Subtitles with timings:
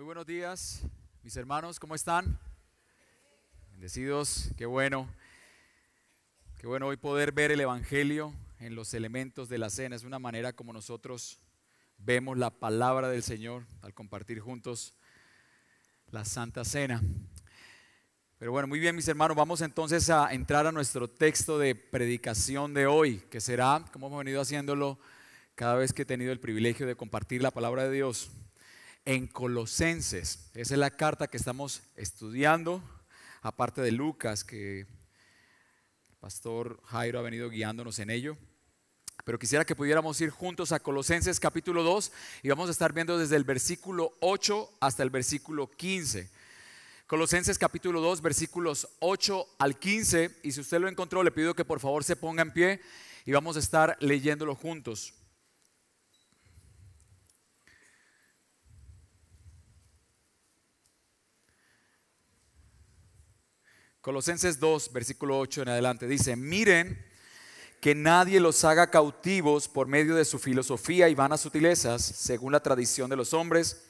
[0.00, 0.80] Muy buenos días,
[1.22, 2.38] mis hermanos, ¿cómo están?
[3.72, 5.06] Bendecidos, qué bueno.
[6.56, 9.94] Qué bueno hoy poder ver el Evangelio en los elementos de la cena.
[9.94, 11.38] Es una manera como nosotros
[11.98, 14.94] vemos la palabra del Señor al compartir juntos
[16.10, 17.02] la Santa Cena.
[18.38, 22.72] Pero bueno, muy bien mis hermanos, vamos entonces a entrar a nuestro texto de predicación
[22.72, 24.98] de hoy, que será, como hemos venido haciéndolo
[25.54, 28.30] cada vez que he tenido el privilegio de compartir la palabra de Dios,
[29.10, 30.50] en Colosenses.
[30.54, 32.80] Esa es la carta que estamos estudiando,
[33.42, 38.36] aparte de Lucas, que el pastor Jairo ha venido guiándonos en ello.
[39.24, 42.12] Pero quisiera que pudiéramos ir juntos a Colosenses capítulo 2
[42.44, 46.30] y vamos a estar viendo desde el versículo 8 hasta el versículo 15.
[47.08, 50.38] Colosenses capítulo 2, versículos 8 al 15.
[50.44, 52.80] Y si usted lo encontró, le pido que por favor se ponga en pie
[53.26, 55.14] y vamos a estar leyéndolo juntos.
[64.00, 67.04] Colosenses 2, versículo 8 en adelante, dice, miren
[67.80, 72.62] que nadie los haga cautivos por medio de su filosofía y vanas sutilezas, según la
[72.62, 73.84] tradición de los hombres,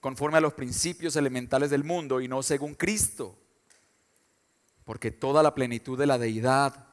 [0.00, 3.36] conforme a los principios elementales del mundo y no según Cristo,
[4.84, 6.86] porque toda la plenitud de la deidad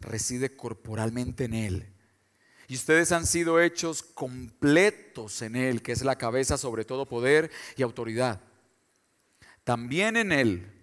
[0.00, 1.92] reside corporalmente en Él.
[2.66, 7.50] Y ustedes han sido hechos completos en Él, que es la cabeza sobre todo poder
[7.76, 8.40] y autoridad.
[9.62, 10.77] También en Él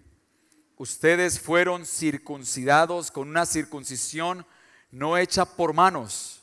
[0.76, 4.46] ustedes fueron circuncidados con una circuncisión
[4.90, 6.42] no hecha por manos,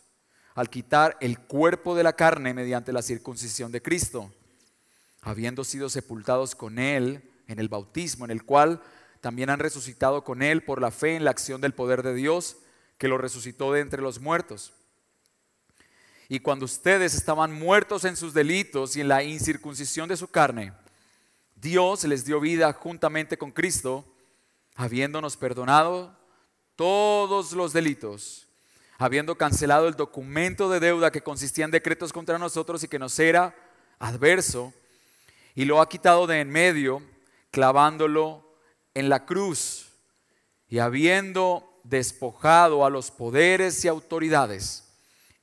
[0.56, 4.32] al quitar el cuerpo de la carne mediante la circuncisión de Cristo,
[5.22, 8.82] habiendo sido sepultados con Él en el bautismo, en el cual
[9.22, 12.58] también han resucitado con Él por la fe en la acción del poder de Dios,
[12.98, 14.74] que lo resucitó de entre los muertos.
[16.30, 20.74] Y cuando ustedes estaban muertos en sus delitos y en la incircuncisión de su carne,
[21.56, 24.06] Dios les dio vida juntamente con Cristo,
[24.76, 26.18] habiéndonos perdonado
[26.76, 28.48] todos los delitos,
[28.98, 33.18] habiendo cancelado el documento de deuda que consistía en decretos contra nosotros y que nos
[33.20, 33.56] era
[34.00, 34.74] adverso,
[35.56, 37.02] y lo ha quitado de en medio,
[37.52, 38.58] clavándolo
[38.94, 39.92] en la cruz,
[40.68, 44.84] y habiendo despojado a los poderes y autoridades,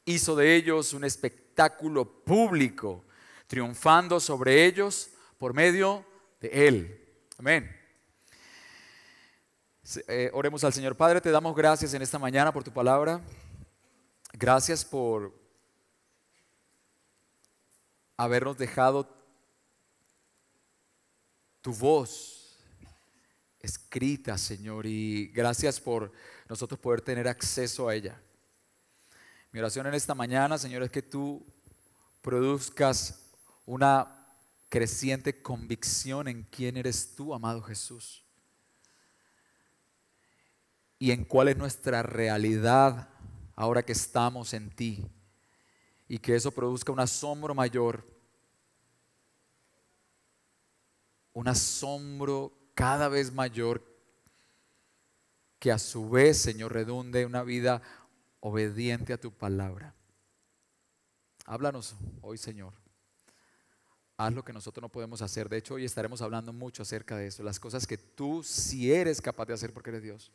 [0.05, 3.05] hizo de ellos un espectáculo público,
[3.47, 6.05] triunfando sobre ellos por medio
[6.41, 7.09] de él.
[7.39, 7.80] Amén.
[9.97, 10.97] Eh, oremos al Señor.
[10.97, 13.21] Padre, te damos gracias en esta mañana por tu palabra.
[14.33, 15.35] Gracias por
[18.17, 19.09] habernos dejado
[21.61, 22.57] tu voz
[23.59, 26.13] escrita, Señor, y gracias por
[26.49, 28.21] nosotros poder tener acceso a ella.
[29.51, 31.45] Mi oración en esta mañana, Señor, es que tú
[32.23, 33.19] produzcas
[33.67, 34.29] una
[34.69, 38.25] creciente convicción en quién eres tú, amado Jesús
[41.01, 43.09] y en cuál es nuestra realidad
[43.57, 45.11] ahora que estamos en ti.
[46.07, 48.05] Y que eso produzca un asombro mayor,
[51.33, 53.83] un asombro cada vez mayor,
[55.59, 57.81] que a su vez, Señor, redunde una vida
[58.41, 59.95] obediente a tu palabra.
[61.47, 62.75] Háblanos hoy, Señor.
[64.19, 65.49] Haz lo que nosotros no podemos hacer.
[65.49, 67.43] De hecho, hoy estaremos hablando mucho acerca de eso.
[67.43, 70.33] Las cosas que tú sí eres capaz de hacer porque eres Dios.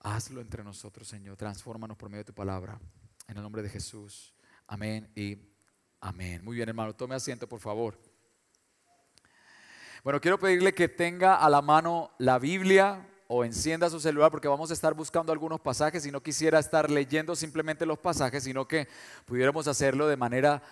[0.00, 1.36] Hazlo entre nosotros, Señor.
[1.36, 2.78] Transfórmanos por medio de tu palabra.
[3.26, 4.34] En el nombre de Jesús.
[4.66, 5.38] Amén y
[6.00, 6.44] amén.
[6.44, 6.94] Muy bien, hermano.
[6.94, 7.98] Tome asiento, por favor.
[10.04, 14.48] Bueno, quiero pedirle que tenga a la mano la Biblia o encienda su celular porque
[14.48, 18.66] vamos a estar buscando algunos pasajes y no quisiera estar leyendo simplemente los pasajes, sino
[18.66, 18.88] que
[19.26, 20.62] pudiéramos hacerlo de manera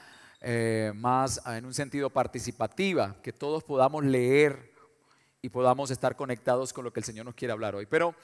[0.41, 4.72] eh, más en un sentido participativa, que todos podamos leer
[5.43, 7.87] y podamos estar conectados con lo que el Señor nos quiere hablar hoy.
[7.87, 8.14] Pero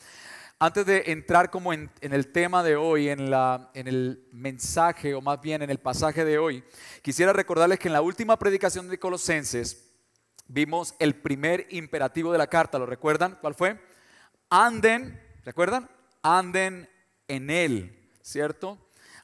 [0.65, 5.21] antes de entrar como en, el tema de hoy, en, la, en el mensaje o
[5.21, 6.63] más bien en el pasaje de hoy,
[7.03, 9.91] quisiera recordarles que en la última predicación de Colosenses
[10.47, 13.39] vimos el primer imperativo de la carta, ¿lo recuerdan?
[13.41, 13.77] ¿Cuál fue?
[14.51, 15.91] Anden, ¿recuerdan?
[16.23, 16.89] Anden
[17.27, 18.79] en Él, ¿cierto?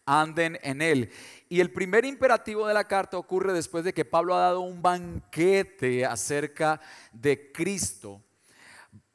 [0.06, 1.08] Anden en Él.
[1.49, 4.82] Y el primer imperativo de la carta ocurre después de que Pablo ha dado un
[4.82, 6.81] banquete acerca
[7.12, 8.25] de Cristo.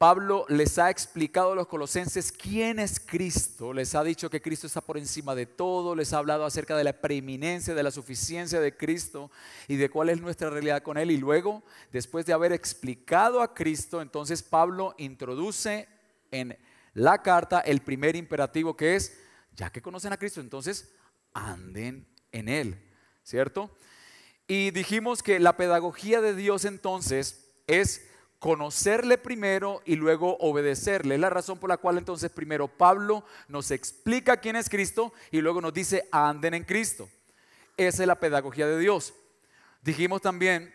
[0.04, 4.66] Pablo les ha explicado a los colosenses quién es Cristo, les ha dicho que Cristo
[4.66, 8.60] está por encima de todo, les ha hablado acerca de la preeminencia, de la suficiencia
[8.60, 9.30] de Cristo
[9.66, 11.10] y de cuál es nuestra realidad con Él.
[11.10, 15.88] Y luego, después de haber explicado a Cristo, entonces Pablo introduce
[16.30, 16.58] en
[16.92, 19.18] la carta el primer imperativo que es,
[19.56, 20.92] ya que conocen a Cristo, entonces
[21.32, 22.78] anden en Él,
[23.22, 23.74] ¿cierto?
[24.48, 28.06] Y dijimos que la pedagogía de Dios entonces es
[28.44, 31.14] conocerle primero y luego obedecerle.
[31.14, 35.40] Es la razón por la cual entonces primero Pablo nos explica quién es Cristo y
[35.40, 37.08] luego nos dice anden en Cristo.
[37.78, 39.14] Esa es la pedagogía de Dios.
[39.80, 40.74] Dijimos también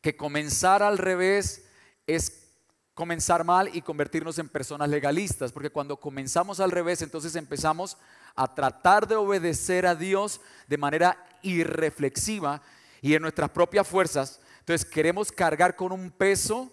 [0.00, 1.68] que comenzar al revés
[2.08, 2.50] es
[2.92, 7.98] comenzar mal y convertirnos en personas legalistas, porque cuando comenzamos al revés, entonces empezamos
[8.34, 12.62] a tratar de obedecer a Dios de manera irreflexiva
[13.00, 14.40] y en nuestras propias fuerzas.
[14.58, 16.72] Entonces queremos cargar con un peso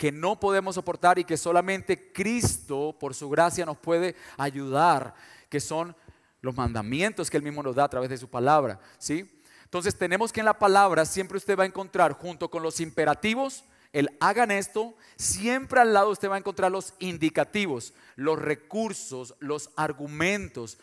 [0.00, 5.14] que no podemos soportar y que solamente Cristo, por su gracia, nos puede ayudar,
[5.50, 5.94] que son
[6.40, 8.80] los mandamientos que Él mismo nos da a través de su palabra.
[8.96, 9.30] ¿sí?
[9.62, 13.64] Entonces tenemos que en la palabra siempre usted va a encontrar junto con los imperativos,
[13.92, 19.68] el hagan esto, siempre al lado usted va a encontrar los indicativos, los recursos, los
[19.76, 20.78] argumentos,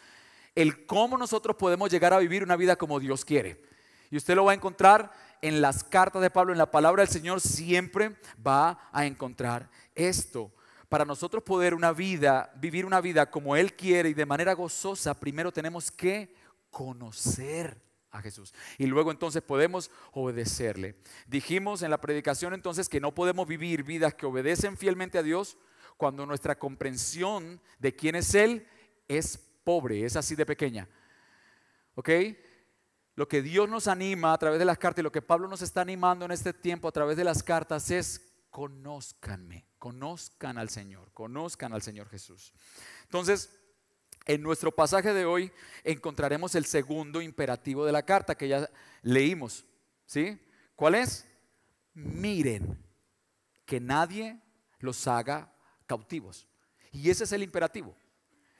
[0.53, 3.59] el cómo nosotros podemos llegar a vivir una vida como Dios quiere.
[4.11, 5.11] Y usted lo va a encontrar
[5.41, 10.51] en las cartas de Pablo, en la palabra del Señor, siempre va a encontrar esto.
[10.89, 15.19] Para nosotros poder una vida, vivir una vida como Él quiere y de manera gozosa,
[15.19, 16.33] primero tenemos que
[16.69, 17.81] conocer
[18.11, 18.53] a Jesús.
[18.77, 20.95] Y luego entonces podemos obedecerle.
[21.27, 25.57] Dijimos en la predicación entonces que no podemos vivir vidas que obedecen fielmente a Dios
[25.97, 28.67] cuando nuestra comprensión de quién es Él
[29.07, 30.87] es pobre, es así de pequeña.
[31.95, 32.09] ¿Ok?
[33.17, 35.63] Lo que Dios nos anima a través de las cartas y lo que Pablo nos
[35.63, 41.11] está animando en este tiempo a través de las cartas es conózcanme, conozcan al Señor,
[41.13, 42.53] conozcan al Señor Jesús.
[43.05, 43.59] Entonces,
[44.27, 45.51] en nuestro pasaje de hoy
[45.83, 48.69] encontraremos el segundo imperativo de la carta que ya
[49.01, 49.65] leímos.
[50.05, 50.39] ¿Sí?
[50.75, 51.25] ¿Cuál es?
[51.95, 52.77] Miren
[53.65, 54.39] que nadie
[54.77, 55.51] los haga
[55.87, 56.47] cautivos.
[56.91, 57.95] Y ese es el imperativo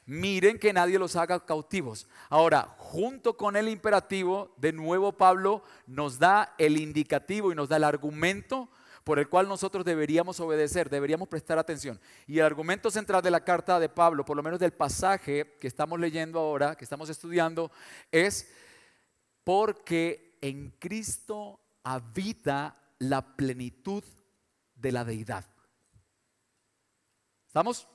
[0.08, 2.08] miren que nadie los haga cautivos.
[2.30, 7.76] Ahora, junto con el imperativo, de nuevo Pablo nos da el indicativo y nos da
[7.76, 8.70] el argumento
[9.04, 12.00] por el cual nosotros deberíamos obedecer, deberíamos prestar atención.
[12.26, 15.68] Y el argumento central de la carta de Pablo, por lo menos del pasaje que
[15.68, 17.72] estamos leyendo ahora, que estamos estudiando,
[18.12, 18.52] es
[19.44, 24.04] porque en Cristo habita la plenitud
[24.76, 25.46] de la deidad.
[27.48, 27.88] ¿Estamos?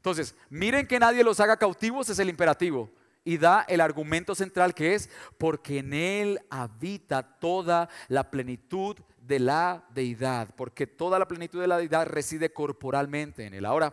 [0.00, 2.90] Entonces, miren que nadie los haga cautivos es el imperativo.
[3.22, 9.38] Y da el argumento central que es porque en Él habita toda la plenitud de
[9.38, 13.66] la deidad, porque toda la plenitud de la deidad reside corporalmente en Él.
[13.66, 13.92] Ahora,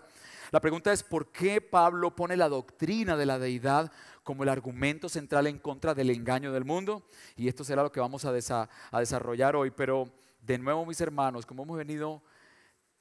[0.50, 3.92] la pregunta es, ¿por qué Pablo pone la doctrina de la deidad
[4.24, 7.06] como el argumento central en contra del engaño del mundo?
[7.36, 9.71] Y esto será lo que vamos a, desarrollar hoy.
[9.71, 10.09] Pero
[10.42, 12.24] de nuevo, mis hermanos, como hemos venido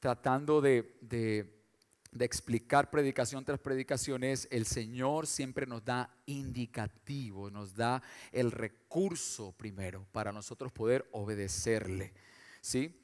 [0.00, 1.55] tratando de
[2.24, 8.02] explicar predicación tras predicación es el Señor siempre nos da indicativo, nos da
[8.32, 12.12] el recurso primero para nosotros poder obedecerle.
[12.60, 13.02] ¿Sí?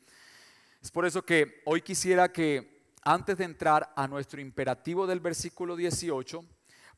[0.83, 5.77] Es por eso que hoy quisiera que antes de entrar a nuestro imperativo del versículo
[5.77, 6.45] 18,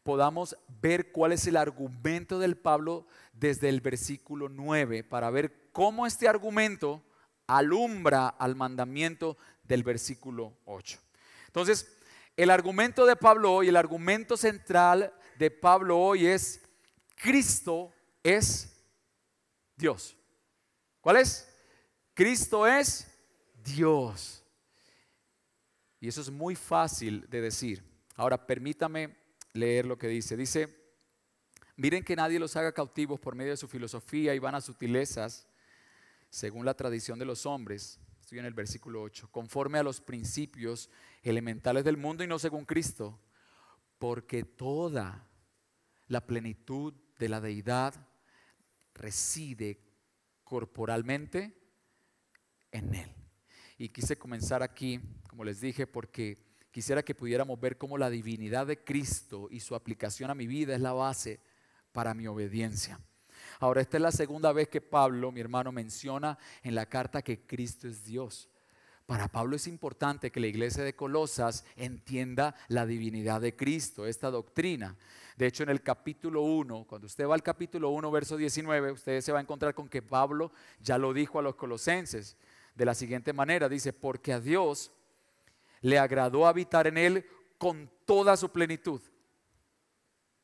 [0.02, 6.06] podamos ver cuál es el argumento del Pablo desde el versículo 9 para ver cómo
[6.06, 7.02] este argumento
[7.46, 10.98] alumbra al mandamiento del versículo 8.
[11.46, 11.96] Entonces,
[12.36, 16.60] el argumento de Pablo hoy, el argumento central de Pablo hoy es,
[17.14, 17.92] Cristo
[18.22, 18.74] es
[19.76, 20.16] Dios.
[21.00, 21.48] ¿Cuál es?
[22.14, 23.06] Cristo es
[23.62, 24.42] Dios.
[26.00, 27.82] Y eso es muy fácil de decir.
[28.16, 29.16] Ahora permítame
[29.52, 30.36] leer lo que dice.
[30.36, 30.68] Dice,
[31.76, 35.48] miren que nadie los haga cautivos por medio de su filosofía y vanas sutilezas,
[36.30, 38.00] según la tradición de los hombres.
[38.20, 39.28] Estoy en el versículo 8.
[39.30, 40.90] Conforme a los principios
[41.24, 43.18] elementales del mundo y no según Cristo,
[43.98, 45.26] porque toda
[46.06, 47.94] la plenitud de la deidad
[48.94, 49.80] reside
[50.44, 51.56] corporalmente
[52.70, 53.10] en Él.
[53.78, 56.38] Y quise comenzar aquí, como les dije, porque
[56.70, 60.74] quisiera que pudiéramos ver cómo la divinidad de Cristo y su aplicación a mi vida
[60.74, 61.40] es la base
[61.92, 63.00] para mi obediencia.
[63.60, 67.46] Ahora, esta es la segunda vez que Pablo, mi hermano, menciona en la carta que
[67.46, 68.48] Cristo es Dios.
[69.06, 74.30] Para Pablo es importante que la iglesia de Colosas entienda la divinidad de Cristo, esta
[74.30, 74.96] doctrina.
[75.36, 79.20] De hecho, en el capítulo 1, cuando usted va al capítulo 1, verso 19, usted
[79.20, 82.38] se va a encontrar con que Pablo ya lo dijo a los colosenses
[82.74, 83.68] de la siguiente manera.
[83.68, 84.90] Dice, porque a Dios
[85.82, 87.26] le agradó habitar en él
[87.58, 89.02] con toda su plenitud.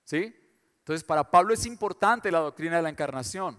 [0.04, 0.36] ¿Sí?
[0.80, 3.56] Entonces, para Pablo es importante la doctrina de la encarnación.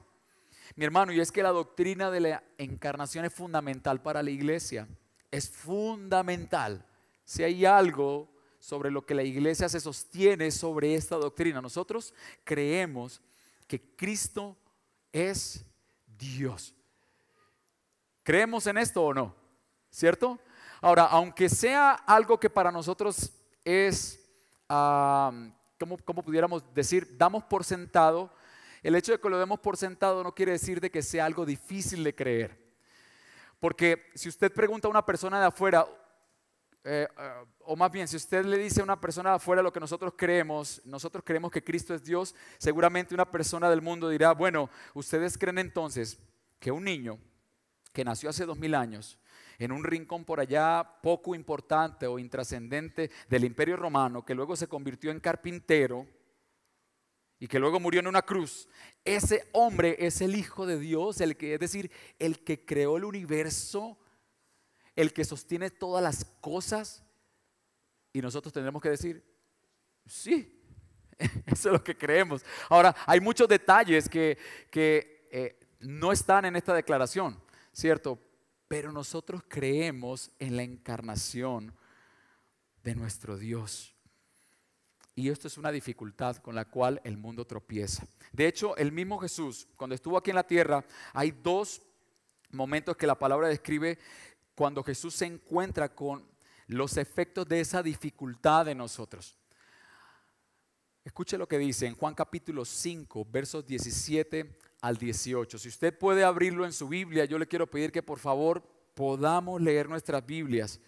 [0.76, 4.88] Mi hermano, y es que la doctrina de la encarnación es fundamental para la iglesia.
[5.30, 6.86] Es fundamental.
[7.26, 12.14] Si hay algo sobre lo que la iglesia se sostiene sobre esta doctrina, nosotros
[12.44, 13.22] creemos
[13.68, 14.56] que Cristo
[15.12, 15.66] es
[16.18, 16.74] Dios.
[18.24, 19.36] ¿Creemos en esto o no?
[19.90, 20.40] ¿Cierto?
[20.80, 23.32] Ahora, aunque sea algo que para nosotros
[23.66, 24.20] es,
[24.68, 28.32] como, como pudiéramos decir, damos por sentado,
[28.84, 31.46] el hecho de que lo demos por sentado no quiere decir de que sea algo
[31.46, 32.58] difícil de creer.
[33.60, 35.88] Porque si usted pregunta a una persona de afuera,
[36.84, 39.72] eh, eh, o más bien, si usted le dice a una persona de afuera lo
[39.72, 44.34] que nosotros creemos, nosotros creemos que Cristo es Dios, seguramente una persona del mundo dirá,
[44.34, 46.18] bueno, ustedes creen entonces
[46.60, 47.20] que un niño
[47.94, 49.20] que nació hace dos mil años,
[49.60, 54.68] en un rincón por allá poco importante o intrascendente del imperio romano, que luego se
[54.68, 56.08] convirtió en carpintero
[57.42, 58.70] y que luego murió en una cruz,
[59.04, 63.04] ese hombre es el Hijo de Dios, el que, es decir, el que creó el
[63.04, 63.98] universo,
[64.96, 67.04] el que sostiene todas las cosas.
[68.14, 69.26] Y nosotros tendremos que decir,
[70.06, 70.64] sí,
[71.48, 72.46] eso es lo que creemos.
[72.70, 74.38] Ahora, hay muchos detalles que,
[74.72, 77.44] eh, no están en esta declaración,
[77.74, 78.20] ¿cierto?
[78.68, 81.74] Pero nosotros creemos en la encarnación
[82.84, 83.96] de nuestro Dios.
[85.16, 88.08] Y esto es una dificultad con la cual el mundo tropieza.
[88.32, 91.82] De hecho, el mismo Jesús, cuando estuvo aquí en la tierra, hay dos
[92.52, 93.98] momentos que la palabra describe
[94.56, 96.26] cuando Jesús se encuentra con
[96.68, 99.36] los efectos de esa dificultad de nosotros.
[101.04, 105.58] Escuche lo que dice en Juan capítulo 5, versos 17 al 18.
[105.58, 108.62] Si usted puede abrirlo en su Biblia, yo le quiero pedir que por favor
[108.94, 110.80] podamos leer nuestras Biblias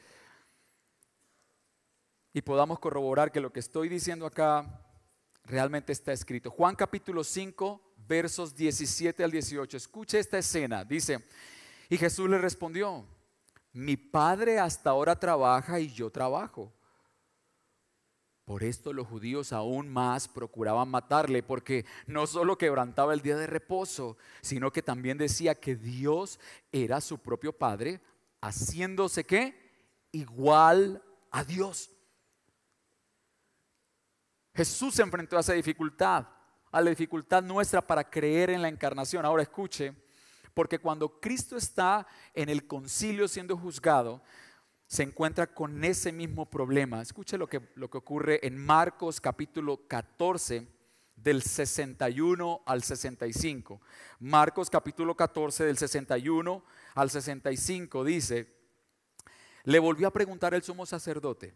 [2.34, 4.82] y podamos corroborar que lo que estoy diciendo acá
[5.46, 6.50] realmente está escrito.
[6.50, 9.78] Juan capítulo 5, versos 17 al 18.
[9.78, 10.84] Escuche esta escena.
[10.84, 11.24] Dice,
[11.90, 13.06] y Jesús le respondió,
[13.72, 16.74] mi padre hasta ahora trabaja y yo trabajo.
[18.46, 23.48] Por esto los judíos aún más procuraban matarle, porque no solo quebrantaba el día de
[23.48, 26.40] reposo, sino que también decía que Dios
[26.72, 28.02] era su propio Padre,
[28.42, 29.56] haciéndose qué?
[30.12, 31.93] Igual a Dios.
[34.56, 36.28] Jesús se enfrentó a esa dificultad,
[36.72, 39.26] a la dificultad nuestra para creer en la encarnación.
[39.26, 39.94] Ahora escuche,
[40.54, 44.22] porque cuando Cristo está en el concilio siendo juzgado,
[44.86, 47.02] se encuentra con ese mismo problema.
[47.02, 50.68] Escuche lo que, lo que ocurre en Marcos capítulo 14
[51.16, 53.82] del 61 al 65.
[54.20, 58.54] Marcos capítulo 14 del 61 al 65 dice,
[59.64, 61.56] le volvió a preguntar el sumo sacerdote,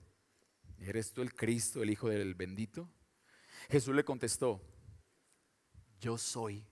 [0.81, 2.89] ¿eres tú el Cristo, el Hijo del bendito?
[3.69, 4.61] Jesús le contestó,
[5.99, 6.65] yo soy.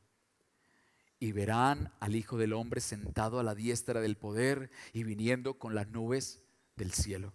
[1.20, 5.74] Y verán al Hijo del Hombre sentado a la diestra del poder y viniendo con
[5.74, 6.44] las nubes
[6.76, 7.34] del cielo.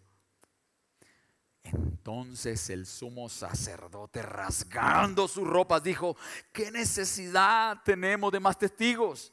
[1.62, 6.16] Entonces el sumo sacerdote, rasgando sus ropas, dijo,
[6.52, 9.32] ¿qué necesidad tenemos de más testigos?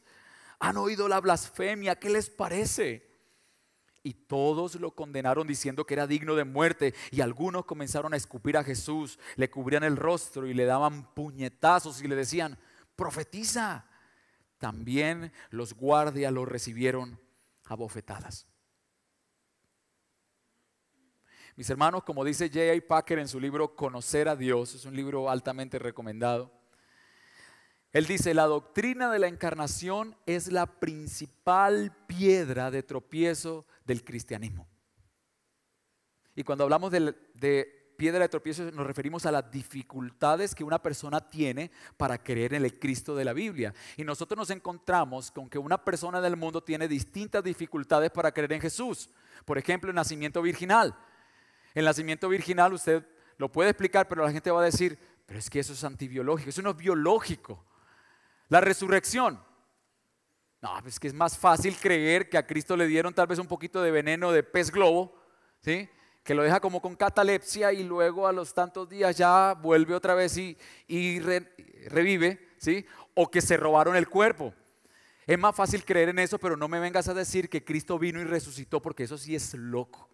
[0.59, 3.06] Han oído la blasfemia, ¿qué les parece?
[4.07, 6.93] Y todos lo condenaron diciendo que era digno de muerte.
[7.11, 12.01] Y algunos comenzaron a escupir a Jesús, le cubrían el rostro y le daban puñetazos
[12.01, 12.57] y le decían,
[12.95, 13.85] profetiza.
[14.59, 17.19] También los guardias lo recibieron
[17.65, 18.47] a bofetadas.
[21.57, 22.87] Mis hermanos, como dice J.A.
[22.87, 26.57] Packer en su libro Conocer a Dios, es un libro altamente recomendado.
[27.93, 34.67] Él dice, la doctrina de la encarnación es la principal piedra de tropiezo del cristianismo.
[36.35, 41.19] Y cuando hablamos de, piedra de tropiezo nos referimos a las dificultades que una persona
[41.19, 43.73] tiene para creer en el Cristo de la Biblia.
[43.95, 48.53] Y nosotros nos encontramos con que una persona del mundo tiene distintas dificultades para creer
[48.53, 49.09] en Jesús.
[49.45, 50.95] Por ejemplo, el nacimiento virginal.
[51.73, 53.03] El nacimiento virginal usted
[53.37, 56.49] lo puede explicar, pero la gente va a decir, pero es que eso es antibiológico,
[56.49, 57.63] eso no es biológico.
[58.49, 59.46] La resurrección.
[60.61, 63.47] No, es que es más fácil creer que a Cristo le dieron tal vez un
[63.47, 65.15] poquito de veneno de pez globo,
[65.59, 65.87] ¿sí?
[66.23, 70.13] que lo deja como con catalepsia y luego a los tantos días ya vuelve otra
[70.13, 70.57] vez y,
[71.87, 72.85] revive, ¿sí?
[73.13, 74.53] o que se robaron el cuerpo.
[75.25, 78.19] Es más fácil creer en eso, pero no me vengas a decir que Cristo vino
[78.19, 80.09] y resucitó, porque eso sí es loco.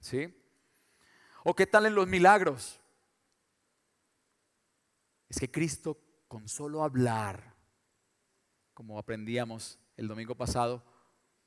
[0.00, 0.34] ¿Sí?
[1.44, 2.80] ¿O qué tal en los milagros?
[5.28, 7.54] Es que Cristo con solo hablar,
[8.78, 10.84] como aprendíamos el domingo pasado,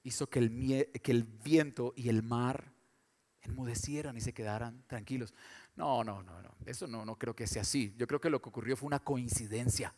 [0.03, 2.73] hizo que el, que el viento y el mar
[3.39, 5.33] enmudecieran y se quedaran tranquilos.
[5.77, 7.95] No, no, no, no, eso no, no creo que sea así.
[7.95, 9.95] Yo creo que lo que ocurrió fue una coincidencia.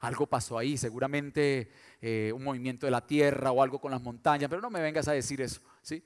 [0.00, 4.50] Algo pasó ahí, seguramente eh, un movimiento de la tierra o algo con las montañas,
[4.50, 5.60] pero no me vengas a decir eso.
[5.80, 6.02] ¿sí?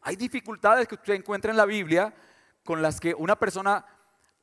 [0.00, 2.14] Hay dificultades que usted encuentra en la Biblia
[2.64, 3.84] con las que una persona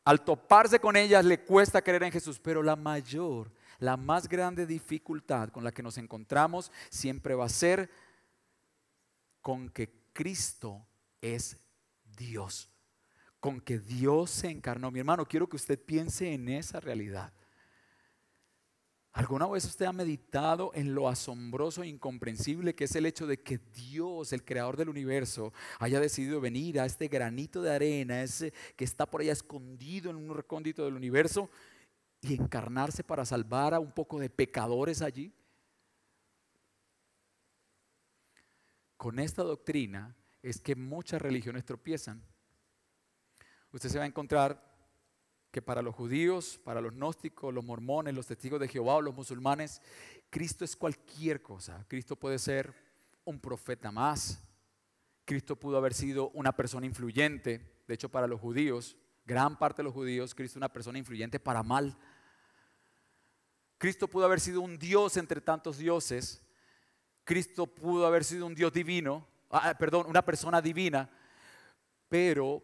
[0.06, 4.66] al toparse con ellas le cuesta creer en Jesús, pero la mayor, la más grande
[4.66, 7.90] dificultad con la que nos encontramos siempre va a ser
[9.42, 10.86] con que Cristo
[11.22, 11.58] es
[12.18, 12.70] Dios,
[13.40, 14.92] con que Dios se encarnó.
[14.92, 17.34] Mi hermano, quiero que usted piense en esa realidad.
[19.12, 23.42] ¿Alguna vez usted ha meditado en lo asombroso e incomprensible que es el hecho de
[23.42, 28.54] que Dios, el creador del universo, haya decidido venir a este granito de arena, ese
[28.76, 31.50] que está por allá escondido en un recóndito del universo,
[32.22, 35.34] y encarnarse para salvar a un poco de pecadores allí?
[38.98, 42.22] Con esta doctrina es que muchas religiones tropiezan.
[43.72, 44.70] Usted se va a encontrar
[45.52, 49.16] que para los judíos, para los gnósticos, los mormones, los testigos de Jehová o los
[49.16, 49.82] musulmanes,
[50.30, 51.86] Cristo es cualquier cosa.
[51.88, 52.74] Cristo puede ser
[53.26, 54.44] un profeta más.
[55.26, 57.84] Cristo pudo haber sido una persona influyente.
[57.88, 58.98] De hecho, para los judíos,
[59.30, 61.96] gran parte de los judíos, Cristo es una persona influyente para mal.
[63.78, 66.42] Cristo pudo haber sido un Dios entre tantos dioses.
[67.24, 71.08] Cristo pudo haber sido un Dios divino, ah, perdón, una persona divina,
[72.08, 72.64] pero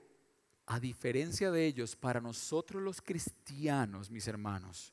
[0.65, 4.91] a diferencia de ellos, para nosotros los cristianos, mis hermanos,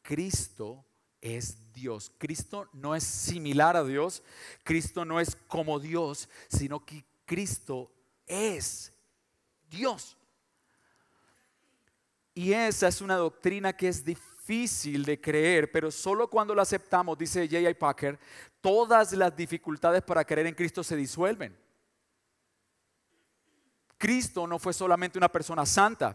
[0.00, 0.82] Cristo
[1.20, 2.10] es Dios.
[2.16, 4.22] Cristo no es similar a Dios,
[4.64, 7.92] Cristo no es como Dios, sino que Cristo
[8.26, 8.94] es
[9.68, 10.16] Dios.
[12.36, 17.16] Y esa es una doctrina que es difícil de creer, pero solo cuando la aceptamos,
[17.16, 17.72] dice J.I.
[17.72, 18.18] Packer,
[18.60, 21.58] todas las dificultades para creer en Cristo se disuelven.
[23.96, 26.14] Cristo no fue solamente una persona santa.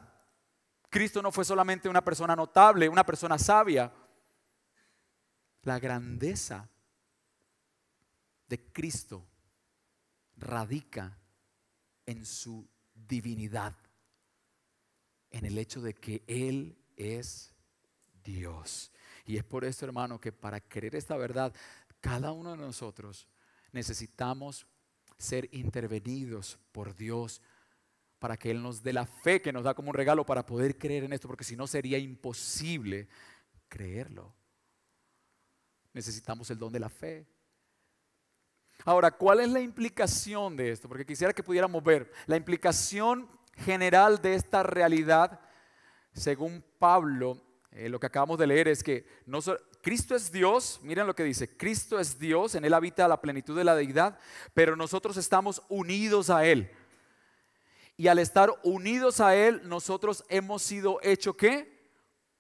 [0.92, 3.92] Cristo no fue solamente una persona notable, una persona sabia.
[5.63, 6.70] La grandeza
[8.48, 9.25] de Cristo
[10.38, 11.18] radica
[12.06, 13.74] en su divinidad,
[15.31, 17.53] en el hecho de que Él es
[18.23, 18.91] Dios.
[19.25, 21.53] Y es por esto, hermano, que para creer esta verdad,
[22.00, 23.27] cada uno de nosotros
[23.71, 24.67] necesitamos
[25.17, 27.41] ser intervenidos por Dios
[28.20, 30.77] para que Él nos dé la fe que nos da como un regalo para poder
[30.77, 33.07] creer en esto, porque si no sería imposible
[33.67, 34.35] creerlo.
[35.94, 37.25] Necesitamos el don de la fe.
[38.85, 40.87] Ahora, ¿cuál es la implicación de esto?
[40.87, 45.40] Porque quisiera que pudiéramos ver la implicación general de esta realidad,
[46.14, 49.40] según Pablo, eh, lo que acabamos de leer es que no
[49.81, 53.57] Cristo es Dios, miren lo que dice, Cristo es Dios, en Él habita la plenitud
[53.57, 54.20] de la deidad,
[54.53, 56.72] pero nosotros estamos unidos a Él.
[57.98, 61.90] Y al estar unidos a Él, nosotros hemos sido hechos qué?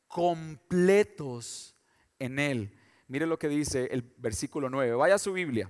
[0.07, 1.75] Completos
[2.19, 2.77] en Él.
[3.07, 4.93] Mire lo que dice el versículo 9.
[4.93, 5.69] Vaya a su Biblia.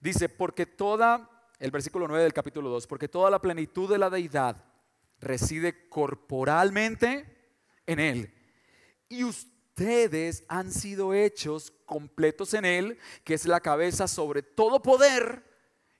[0.00, 1.33] Dice, porque toda,
[1.64, 4.62] el versículo 9 del capítulo 2, porque toda la plenitud de la deidad
[5.18, 7.24] reside corporalmente
[7.86, 8.34] en Él.
[9.08, 15.42] Y ustedes han sido hechos completos en Él, que es la cabeza sobre todo poder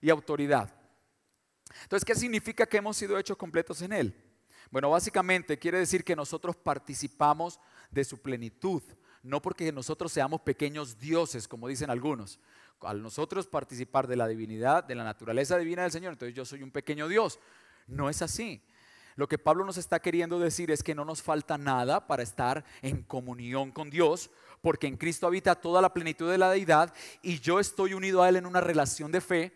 [0.02, 0.70] y autoridad.
[1.84, 4.14] Entonces, ¿qué significa que hemos sido hechos completos en Él?
[4.70, 7.58] Bueno, básicamente quiere decir que nosotros participamos
[7.90, 8.82] de su plenitud,
[9.22, 12.38] no porque nosotros seamos pequeños dioses, como dicen algunos.
[12.84, 16.62] Al nosotros participar de la divinidad, de la naturaleza divina del Señor, entonces yo soy
[16.62, 17.38] un pequeño Dios.
[17.86, 18.62] No es así.
[19.16, 22.64] Lo que Pablo nos está queriendo decir es que no nos falta nada para estar
[22.82, 26.92] en comunión con Dios, porque en Cristo habita toda la plenitud de la deidad
[27.22, 29.52] y yo estoy unido a Él en una relación de fe,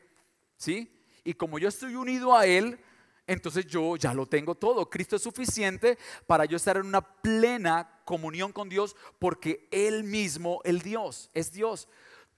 [0.56, 0.94] ¿sí?
[1.28, 2.78] y como yo estoy unido a Él,
[3.26, 4.88] entonces yo ya lo tengo todo.
[4.88, 10.62] Cristo es suficiente para yo estar en una plena comunión con Dios porque Él mismo,
[10.64, 11.86] el Dios, es Dios.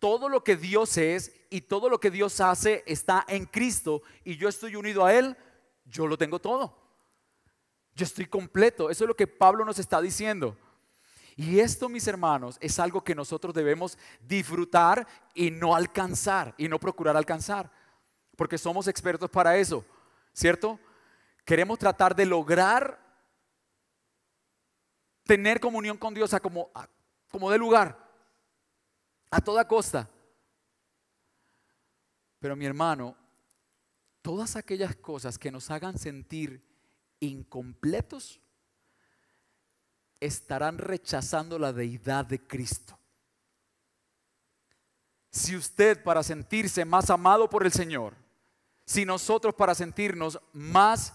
[0.00, 4.36] Todo lo que Dios es y todo lo que Dios hace está en Cristo y
[4.36, 5.36] yo estoy unido a Él,
[5.84, 6.76] yo lo tengo todo.
[7.94, 8.90] Yo estoy completo.
[8.90, 10.56] Eso es lo que Pablo nos está diciendo.
[11.36, 16.80] Y esto, mis hermanos, es algo que nosotros debemos disfrutar y no alcanzar y no
[16.80, 17.70] procurar alcanzar
[18.40, 19.84] porque somos expertos para eso,
[20.32, 20.80] ¿cierto?
[21.44, 22.98] Queremos tratar de lograr
[25.24, 26.70] tener comunión con Dios a como,
[27.30, 27.98] como de lugar,
[29.30, 30.08] a toda costa.
[32.38, 33.16] Pero mi hermano,
[34.22, 36.62] todas aquellas cosas que nos hagan sentir
[37.20, 38.40] incompletos
[40.18, 42.98] estarán rechazando la deidad de Cristo.
[45.30, 48.14] Si usted para sentirse más amado por el Señor,
[48.84, 51.14] si nosotros para sentirnos más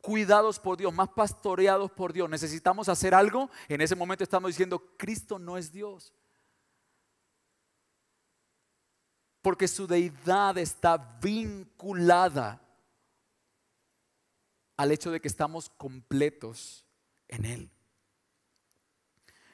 [0.00, 4.94] cuidados por Dios, más pastoreados por Dios, necesitamos hacer algo, en ese momento estamos diciendo,
[4.96, 6.12] Cristo no es Dios.
[9.46, 12.60] Porque su deidad está vinculada
[14.76, 16.84] al hecho de que estamos completos
[17.28, 17.70] en Él.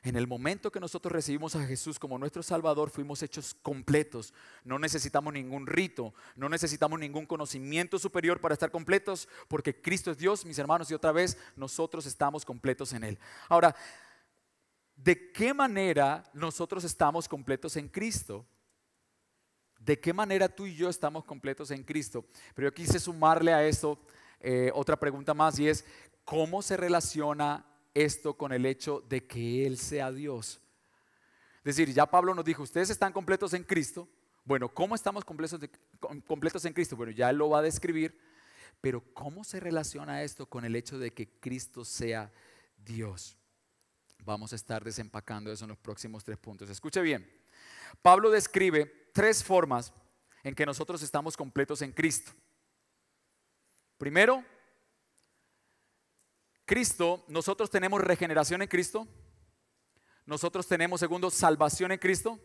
[0.02, 4.32] En el momento que nosotros recibimos a Jesús como nuestro Salvador, fuimos hechos completos.
[4.64, 10.16] No necesitamos ningún rito, no necesitamos ningún conocimiento superior para estar completos, porque Cristo es
[10.16, 13.18] Dios, mis hermanos, y otra vez nosotros estamos completos en Él.
[13.46, 13.76] Ahora,
[14.96, 18.46] ¿de qué manera nosotros estamos completos en Cristo?
[19.84, 22.24] ¿De qué manera tú y yo estamos completos en Cristo?
[22.54, 23.98] Pero yo quise sumarle a esto
[24.40, 25.84] eh, otra pregunta más y es,
[26.24, 30.60] ¿cómo se relaciona esto con el hecho de que Él sea Dios.
[31.58, 34.08] Es decir, ya Pablo nos dijo, ustedes están completos en Cristo.
[34.44, 36.96] Bueno, ¿cómo estamos completos, en Cristo?
[36.96, 38.18] Bueno, ya Él lo va a describir,
[38.80, 42.32] pero ¿cómo se relaciona esto con el hecho de que Cristo sea
[42.84, 43.38] Dios?
[44.24, 46.68] Vamos a estar desempacando eso en los próximos tres puntos.
[46.70, 47.28] Escuche bien,
[48.00, 49.92] Pablo describe tres formas
[50.42, 52.32] en que nosotros estamos completos en Cristo.
[53.98, 54.44] Primero,
[56.64, 59.06] Cristo, nosotros tenemos regeneración en Cristo.
[60.26, 62.38] Nosotros tenemos, segundo, salvación en Cristo.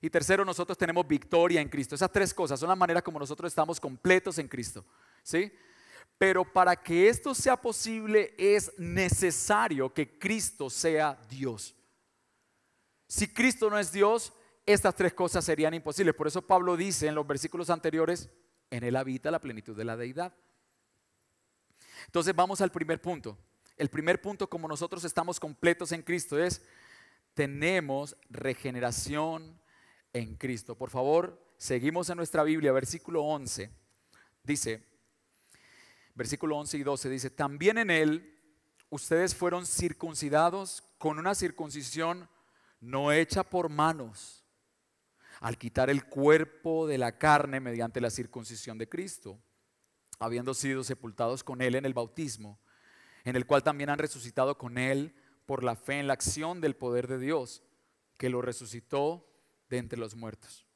[0.00, 1.94] Y tercero, nosotros tenemos victoria en Cristo.
[1.94, 4.84] Esas tres cosas son la manera como nosotros estamos completos en Cristo.
[5.22, 5.52] ¿Sí?
[6.18, 11.74] Pero para que esto sea posible es necesario que Cristo sea Dios.
[13.08, 14.32] Si Cristo no es Dios,
[14.66, 16.14] estas tres cosas serían imposibles.
[16.14, 18.30] Por eso Pablo dice en los versículos anteriores,
[18.70, 20.34] en Él habita la plenitud de la deidad.
[22.06, 23.38] Entonces vamos al primer punto.
[23.76, 26.62] El primer punto, como nosotros estamos completos en Cristo, es
[27.34, 29.58] tenemos regeneración
[30.12, 30.76] en Cristo.
[30.76, 33.70] Por favor, seguimos en nuestra Biblia, versículo 11.
[34.44, 34.84] Dice,
[36.14, 38.38] versículo 11 y 12, dice, también en Él
[38.90, 42.28] ustedes fueron circuncidados con una circuncisión
[42.80, 44.41] no hecha por manos,
[45.42, 49.38] al quitar el cuerpo de la carne mediante la circuncisión de Cristo,
[50.18, 52.58] habiendo sido sepultados con Él en el bautismo
[53.24, 55.14] en el cual también han resucitado con Él
[55.46, 57.62] por la fe en la acción del poder de Dios,
[58.16, 59.28] que lo resucitó
[59.68, 60.66] de entre los muertos.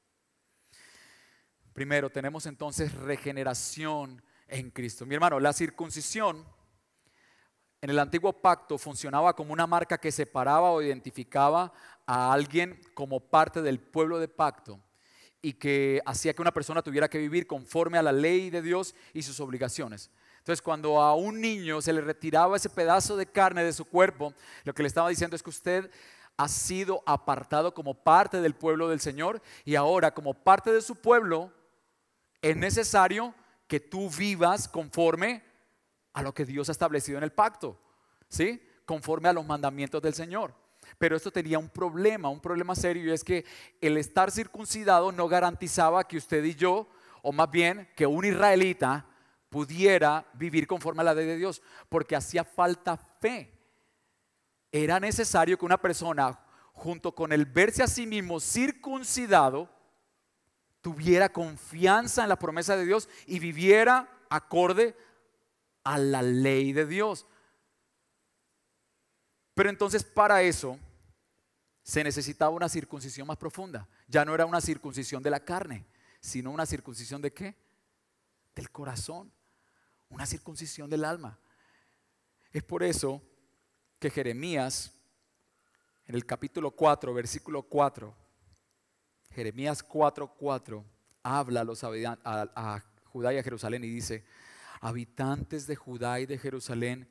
[1.73, 5.07] Primero, tenemos entonces regeneración en Cristo.
[5.07, 6.45] Mi hermano, la circuncisión
[7.81, 11.73] en el antiguo pacto funcionaba como una marca que separaba o identificaba
[12.07, 14.81] a alguien como parte del pueblo de pacto
[15.43, 18.95] y que hacía que una persona tuviera que vivir conforme a la ley de Dios
[19.13, 20.11] y sus obligaciones.
[20.39, 24.33] Entonces, cuando a un niño se le retiraba ese pedazo de carne de su cuerpo,
[24.65, 25.91] lo que le estaba diciendo es que usted
[26.37, 30.97] ha sido apartado como parte del pueblo del Señor y ahora como parte de su
[30.97, 31.53] pueblo
[32.43, 33.35] es necesario
[33.67, 35.43] que tú vivas conforme
[36.13, 37.79] a lo que Dios ha establecido en el pacto,
[38.29, 38.63] ¿sí?
[38.85, 40.55] Conforme a los mandamientos del Señor.
[40.99, 43.45] Pero esto tenía un problema, un problema serio, y es que
[43.81, 46.89] el estar circuncidado no garantizaba que usted y yo,
[47.23, 49.07] o más bien que un israelita,
[49.51, 53.53] pudiera vivir conforme a la ley de Dios, porque hacía falta fe.
[54.73, 56.39] Era necesario que una persona,
[56.73, 59.69] junto con el verse a sí mismo circuncidado,
[60.81, 64.97] tuviera confianza en la promesa de Dios y viviera acorde
[65.85, 67.27] a la ley de Dios.
[69.57, 70.79] Pero entonces para eso
[71.83, 73.89] se necesitaba una circuncisión más profunda.
[74.07, 75.85] Ya no era una circuncisión de la carne,
[76.21, 77.57] sino una circuncisión de qué?
[78.55, 79.33] Del corazón
[80.11, 81.39] una circuncisión del alma.
[82.53, 83.23] Es por eso
[83.99, 84.93] que Jeremías,
[86.07, 88.15] en el capítulo 4, versículo 4,
[89.31, 90.85] Jeremías 4, 4,
[91.23, 91.91] habla a, los, a,
[92.25, 94.25] a Judá y a Jerusalén y dice,
[94.81, 97.09] habitantes de Judá y de Jerusalén,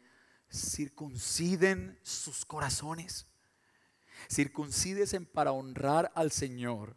[0.51, 3.27] circunciden sus corazones,
[4.29, 6.95] circuncídesen para honrar al Señor.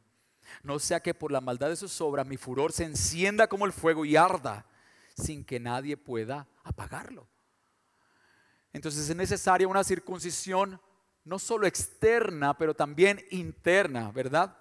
[0.62, 3.72] No sea que por la maldad de sus obras mi furor se encienda como el
[3.72, 4.66] fuego y arda
[5.14, 7.28] sin que nadie pueda apagarlo.
[8.72, 10.80] Entonces es necesaria una circuncisión
[11.24, 14.56] no solo externa, pero también interna, ¿verdad?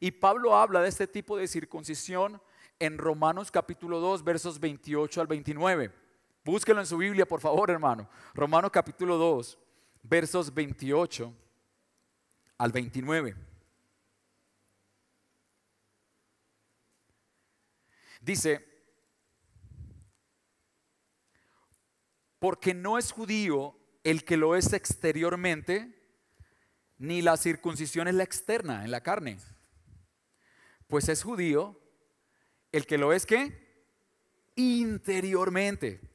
[0.00, 2.42] Y Pablo habla de este tipo de circuncisión
[2.78, 6.03] en Romanos capítulo 2, versos 28 al 29.
[6.44, 8.08] Búsquelo en su Biblia, por favor, hermano.
[8.34, 9.58] Romanos capítulo 2,
[10.02, 11.32] versos 28
[12.58, 13.34] al 29.
[18.20, 18.74] Dice,
[22.38, 25.98] Porque no es judío el que lo es exteriormente,
[26.98, 29.38] ni la circuncisión es la externa, en la carne.
[30.88, 31.80] Pues es judío
[32.70, 33.64] el que lo es que
[34.56, 36.13] interiormente.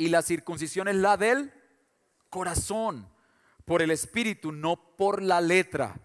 [0.00, 1.52] Y la circuncisión es la del
[2.30, 3.06] corazón,
[3.66, 6.00] por el espíritu, no por la letra.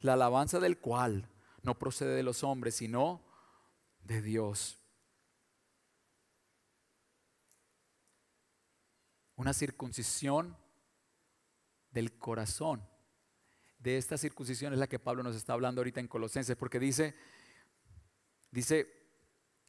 [0.00, 1.28] La alabanza del cual
[1.62, 3.22] no procede de los hombres, sino
[4.02, 4.78] de Dios.
[9.42, 10.56] una circuncisión
[11.90, 12.88] del corazón,
[13.80, 17.16] de esta circuncisión es la que Pablo nos está hablando ahorita en Colosenses, porque dice,
[18.52, 19.01] dice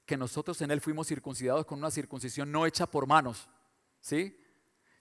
[0.05, 3.47] que nosotros en él fuimos circuncidados con una circuncisión no hecha por manos,
[4.01, 4.37] ¿sí?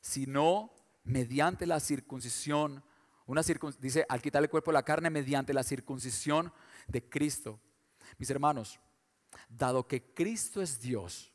[0.00, 0.72] Sino
[1.04, 2.84] mediante la circuncisión,
[3.26, 3.42] una
[3.80, 6.52] dice, al quitar el cuerpo de la carne mediante la circuncisión
[6.86, 7.60] de Cristo.
[8.18, 8.78] Mis hermanos,
[9.48, 11.32] dado que Cristo es Dios,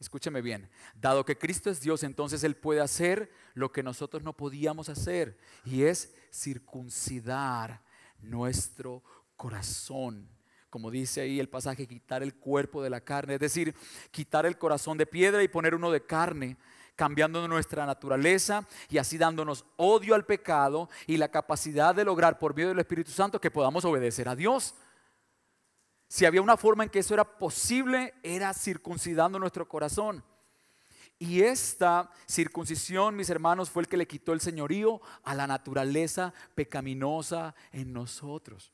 [0.00, 4.36] Escúcheme bien, dado que Cristo es Dios, entonces Él puede hacer lo que nosotros no
[4.36, 7.82] podíamos hacer, y es circuncidar
[8.20, 9.02] nuestro
[9.36, 10.28] corazón.
[10.70, 13.74] Como dice ahí el pasaje, quitar el cuerpo de la carne, es decir,
[14.10, 16.56] quitar el corazón de piedra y poner uno de carne,
[16.94, 22.54] cambiando nuestra naturaleza y así dándonos odio al pecado y la capacidad de lograr por
[22.54, 24.74] medio del Espíritu Santo que podamos obedecer a Dios.
[26.08, 30.24] Si había una forma en que eso era posible, era circuncidando nuestro corazón.
[31.18, 36.32] Y esta circuncisión, mis hermanos, fue el que le quitó el señorío a la naturaleza
[36.54, 38.72] pecaminosa en nosotros.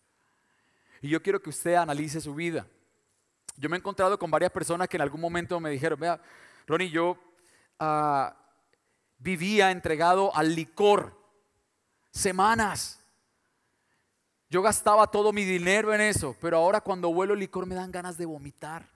[1.05, 2.67] Y yo quiero que usted analice su vida.
[3.59, 6.19] Yo me he encontrado con varias personas que en algún momento me dijeron, vea,
[6.67, 7.19] Ronnie, yo
[7.79, 8.35] ah,
[9.19, 11.14] vivía entregado al licor
[12.11, 12.99] semanas.
[14.49, 17.93] Yo gastaba todo mi dinero en eso, pero ahora cuando huelo el licor me dan
[17.93, 18.88] ganas de vomitar.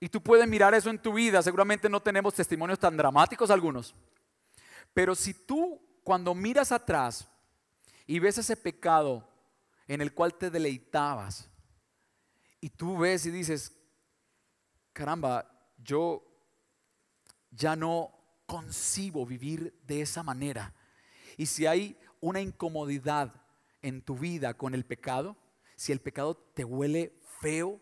[0.00, 3.94] Y tú puedes mirar eso en tu vida, seguramente no tenemos testimonios tan dramáticos algunos,
[4.94, 7.30] pero si tú cuando miras atrás
[8.10, 9.24] y ves ese pecado
[9.86, 11.48] en el cual te deleitabas,
[12.60, 13.72] y tú ves y dices,
[14.92, 16.20] caramba, yo
[17.52, 18.12] ya no
[18.46, 20.74] concibo vivir de esa manera.
[21.36, 23.32] Y si hay una incomodidad
[23.80, 25.36] en tu vida con el pecado,
[25.76, 27.80] si el pecado te huele feo,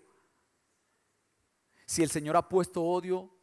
[1.86, 3.34] si el Señor ha puesto odio,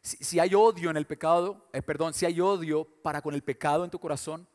[0.00, 3.84] si, hay odio en el pecado, eh, perdón, si hay odio para con el pecado
[3.84, 4.48] en tu corazón,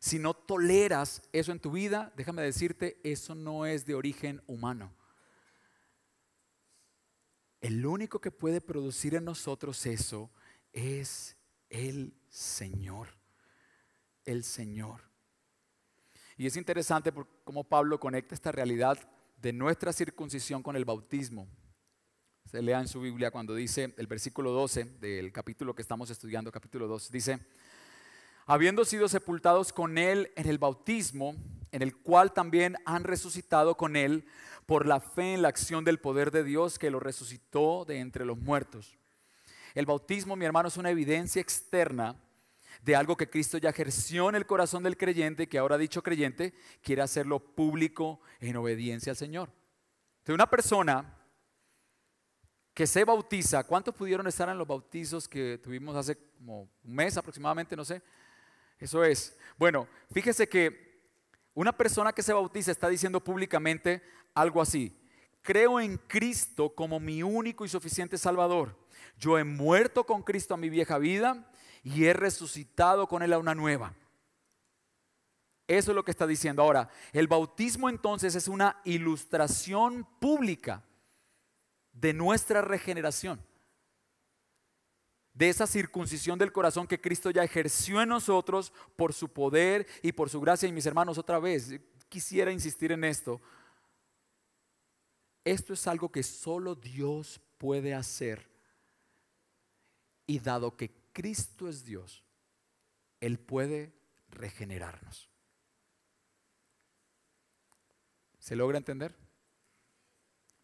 [0.00, 4.92] si no toleras eso en tu vida, déjame decirte, eso no es de origen humano.
[7.60, 10.32] El único que puede producir en nosotros eso
[10.72, 11.36] es
[11.68, 13.20] el Señor
[14.24, 15.00] el Señor.
[16.36, 17.12] Y es interesante
[17.44, 18.98] cómo Pablo conecta esta realidad
[19.36, 21.48] de nuestra circuncisión con el bautismo.
[22.46, 26.50] Se lea en su Biblia cuando dice el versículo 12 del capítulo que estamos estudiando,
[26.50, 27.38] capítulo 2, dice,
[28.50, 31.36] habiendo sido sepultados con Él en el bautismo,
[31.70, 34.24] en el cual también han resucitado con Él
[34.66, 38.24] por la fe en la acción del poder de Dios que lo resucitó de entre
[38.24, 38.98] los muertos.
[39.76, 42.16] El bautismo, mi hermano, es una evidencia externa
[42.82, 46.52] de algo que Cristo ya ejerció en el corazón del creyente, que ahora dicho creyente
[46.82, 49.52] quiere hacerlo público en obediencia al Señor.
[50.24, 51.16] De una persona
[52.74, 57.16] que se bautiza, ¿cuántos pudieron estar en los bautizos que tuvimos hace como un mes
[57.16, 57.76] aproximadamente?
[57.76, 58.02] No sé.
[58.80, 59.36] Eso es.
[59.58, 60.90] Bueno, fíjese que
[61.54, 64.02] una persona que se bautiza está diciendo públicamente
[64.34, 64.96] algo así.
[65.42, 68.76] Creo en Cristo como mi único y suficiente Salvador.
[69.18, 71.50] Yo he muerto con Cristo a mi vieja vida
[71.82, 73.94] y he resucitado con él a una nueva.
[75.66, 76.62] Eso es lo que está diciendo.
[76.62, 80.82] Ahora, el bautismo entonces es una ilustración pública
[81.92, 83.40] de nuestra regeneración,
[85.32, 90.12] de esa circuncisión del corazón que Cristo ya ejerció en nosotros por su poder y
[90.12, 90.68] por su gracia.
[90.68, 93.40] Y mis hermanos, otra vez, quisiera insistir en esto.
[95.44, 98.50] Esto es algo que solo Dios puede hacer.
[100.26, 102.24] Y dado que Cristo es Dios,
[103.20, 103.92] Él puede
[104.28, 105.28] regenerarnos.
[108.38, 109.14] ¿Se logra entender?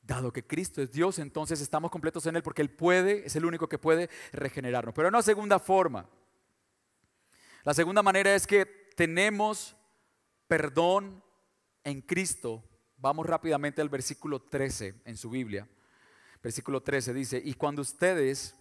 [0.07, 3.45] Dado que Cristo es Dios, entonces estamos completos en Él porque Él puede, es el
[3.45, 4.95] único que puede regenerarnos.
[4.95, 6.09] Pero una segunda forma.
[7.65, 8.65] La segunda manera es que
[8.95, 9.75] tenemos
[10.47, 11.25] perdón
[11.83, 12.63] en Cristo.
[12.99, 15.69] Vamos rápidamente al versículo 13 en su Biblia.
[16.41, 18.55] Versículo 13 dice, y cuando ustedes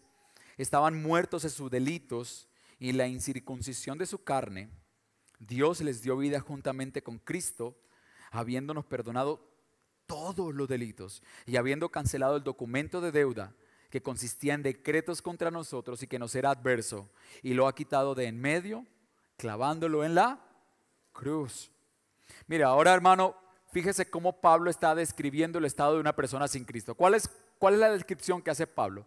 [0.57, 4.71] estaban muertos en sus delitos y la incircuncisión de su carne,
[5.37, 7.77] Dios les dio vida juntamente con Cristo,
[8.31, 9.54] habiéndonos perdonado
[10.07, 13.53] todos los delitos y habiendo cancelado el documento de deuda
[13.89, 17.09] que consistía en decretos contra nosotros y que nos era adverso,
[17.41, 18.85] y lo ha quitado de en medio,
[19.37, 20.41] clavándolo en la
[21.13, 21.71] cruz.
[22.47, 23.35] Mira, ahora hermano,
[23.71, 26.95] fíjese cómo Pablo está describiendo el estado de una persona sin Cristo.
[26.95, 29.05] ¿Cuál es, cuál es la descripción que hace Pablo?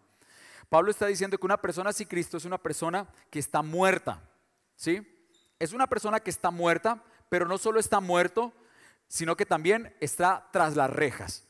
[0.69, 4.23] Pablo está diciendo que una persona sin Cristo es una persona que está muerta.
[4.77, 5.07] ¿Sí?
[5.59, 8.53] Es una persona que está muerta, pero no solo está muerto,
[9.09, 11.45] sino que también está tras las rejas.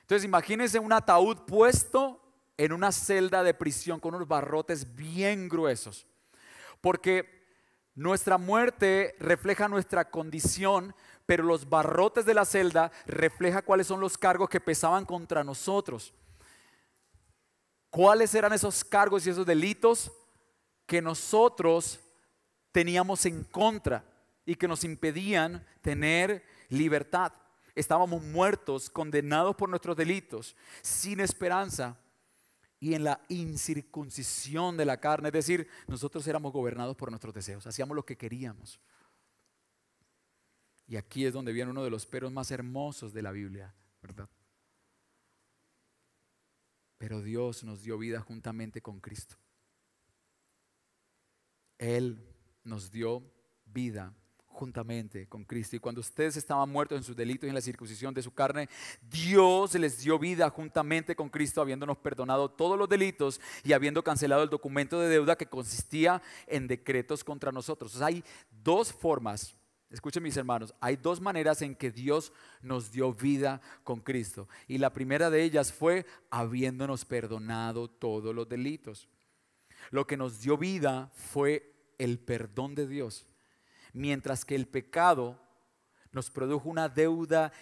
[0.00, 2.20] Entonces imagínense un ataúd puesto
[2.56, 6.06] en una celda de prisión con unos barrotes bien gruesos.
[6.80, 7.34] Porque
[7.96, 10.96] Nuestra muerte refleja nuestra condición,
[11.26, 16.12] pero los barrotes de la celda refleja cuáles son los cargos que pesaban contra nosotros.
[17.90, 20.10] ¿Cuáles eran esos cargos y esos delitos
[20.86, 22.00] que nosotros
[22.72, 24.04] teníamos en contra
[24.44, 27.32] y que nos impedían tener libertad?
[27.74, 31.98] Estábamos muertos, condenados por nuestros delitos, sin esperanza
[32.78, 35.28] y en la incircuncisión de la carne.
[35.28, 38.80] Es decir, nosotros éramos gobernados por nuestros deseos, hacíamos lo que queríamos.
[40.86, 44.28] Y aquí es donde viene uno de los peros más hermosos de la Biblia, ¿verdad?
[46.98, 49.36] Pero Dios nos dio vida juntamente con Cristo.
[51.78, 52.24] Él
[52.62, 53.22] nos dio
[53.64, 54.14] vida
[54.54, 55.76] juntamente con Cristo.
[55.76, 58.68] Y cuando ustedes estaban muertos en sus delitos y en la circuncisión de su carne,
[59.10, 64.42] Dios les dio vida juntamente con Cristo, habiéndonos perdonado todos los delitos y habiendo cancelado
[64.42, 68.00] el documento de deuda que consistía en decretos contra nosotros.
[68.00, 68.24] hay
[68.62, 69.54] dos formas.
[69.90, 74.48] Escuchen mis hermanos, hay dos maneras en que Dios nos dio vida con Cristo.
[74.66, 79.08] Y la primera de ellas fue habiéndonos perdonado todos los delitos.
[79.90, 83.26] Lo que nos dio vida fue el perdón de Dios
[83.94, 85.40] mientras que el pecado
[86.12, 87.52] nos produjo una deuda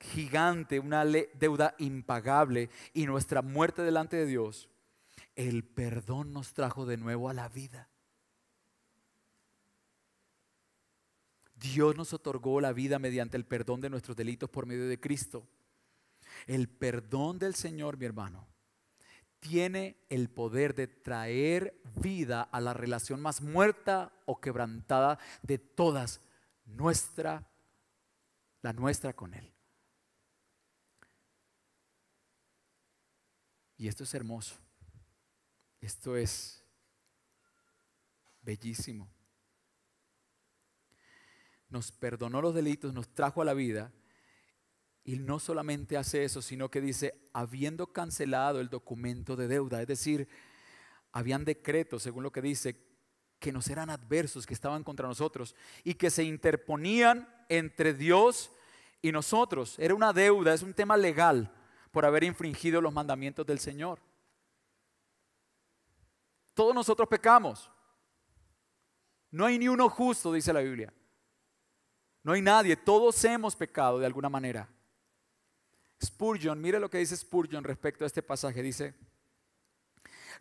[0.00, 4.70] gigante, una deuda impagable y nuestra muerte delante de Dios,
[5.36, 7.88] el perdón nos trajo de nuevo a la vida.
[11.54, 15.46] Dios nos otorgó la vida mediante el perdón de nuestros delitos por medio de Cristo.
[16.46, 18.48] El perdón del Señor, mi hermano,
[19.42, 26.20] tiene el poder de traer vida a la relación más muerta o quebrantada de todas,
[26.64, 27.50] nuestra,
[28.62, 29.52] la nuestra con Él.
[33.76, 34.54] Y esto es hermoso.
[35.80, 36.64] Esto es
[38.42, 39.10] bellísimo.
[41.68, 43.92] Nos perdonó los delitos, nos trajo a la vida
[45.04, 49.88] y no solamente hace eso, sino que dice, habiendo cancelado el documento de deuda, es
[49.88, 50.28] decir,
[51.10, 52.76] habían decretos, según lo que dice,
[53.38, 58.52] que nos eran adversos, que estaban contra nosotros y que se interponían entre Dios
[59.02, 59.76] y nosotros.
[59.80, 61.52] Era una deuda, es un tema legal
[61.90, 64.00] por haber infringido los mandamientos del Señor.
[66.54, 67.70] Todos nosotros pecamos.
[69.32, 70.92] No hay ni uno justo, dice la Biblia.
[72.22, 74.68] No hay nadie, todos hemos pecado de alguna manera.
[76.02, 78.62] Spurgeon, mire lo que dice Spurgeon respecto a este pasaje.
[78.62, 78.94] Dice,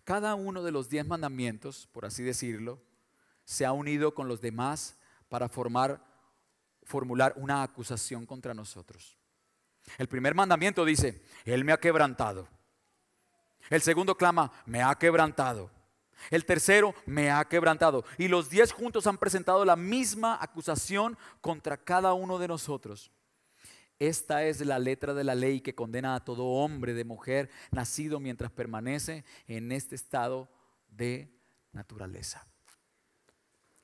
[0.03, 2.81] cada uno de los diez mandamientos, por así decirlo,
[3.45, 4.97] se ha unido con los demás
[5.29, 6.03] para formar,
[6.83, 9.17] formular una acusación contra nosotros.
[9.97, 12.47] El primer mandamiento dice, Él me ha quebrantado.
[13.69, 15.71] El segundo clama, me ha quebrantado.
[16.29, 18.05] El tercero, me ha quebrantado.
[18.17, 23.11] Y los diez juntos han presentado la misma acusación contra cada uno de nosotros.
[24.01, 28.19] Esta es la letra de la ley que condena a todo hombre de mujer nacido
[28.19, 30.49] mientras permanece en este estado
[30.89, 31.31] de
[31.71, 32.47] naturaleza.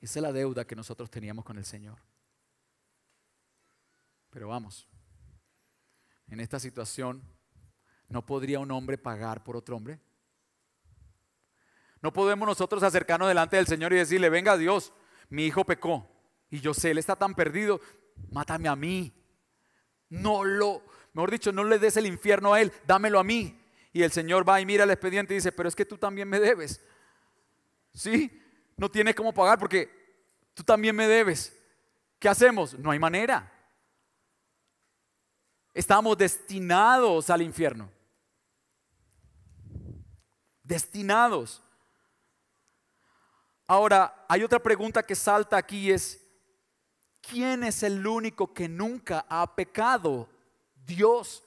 [0.00, 2.00] Esa es la deuda que nosotros teníamos con el Señor.
[4.30, 4.88] Pero vamos,
[6.26, 7.22] en esta situación,
[8.08, 10.00] ¿no podría un hombre pagar por otro hombre?
[12.02, 14.92] No podemos nosotros acercarnos delante del Señor y decirle, venga Dios,
[15.28, 16.10] mi hijo pecó
[16.50, 17.80] y yo sé, él está tan perdido,
[18.32, 19.14] mátame a mí,
[20.10, 23.60] no lo, mejor dicho, no le des el infierno a él, dámelo a mí.
[23.92, 26.28] Y el Señor va y mira el expediente y dice, pero es que tú también
[26.28, 26.84] me debes.
[27.92, 28.30] ¿Sí?
[28.76, 29.90] No tienes cómo pagar porque
[30.54, 31.56] tú también me debes.
[32.18, 32.78] ¿Qué hacemos?
[32.78, 33.52] No hay manera.
[35.74, 37.90] Estamos destinados al infierno.
[40.62, 41.62] Destinados.
[43.66, 46.27] Ahora, hay otra pregunta que salta aquí es,
[47.30, 50.28] ¿Quién es el único que nunca ha pecado?
[50.86, 51.44] Dios.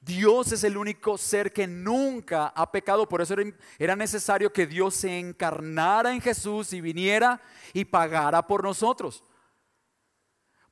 [0.00, 3.34] Dios es el único ser que nunca ha pecado, por eso
[3.78, 7.40] era necesario que Dios se encarnara en Jesús y viniera
[7.72, 9.22] y pagara por nosotros.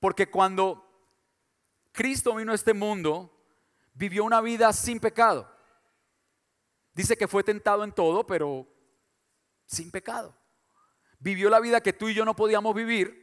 [0.00, 0.84] Porque cuando
[1.92, 3.30] Cristo vino a este mundo,
[3.92, 5.46] vivió una vida sin pecado.
[6.94, 8.66] Dice que fue tentado en todo, pero
[9.66, 10.39] sin pecado
[11.20, 13.20] vivió la vida que tú y yo no podíamos vivir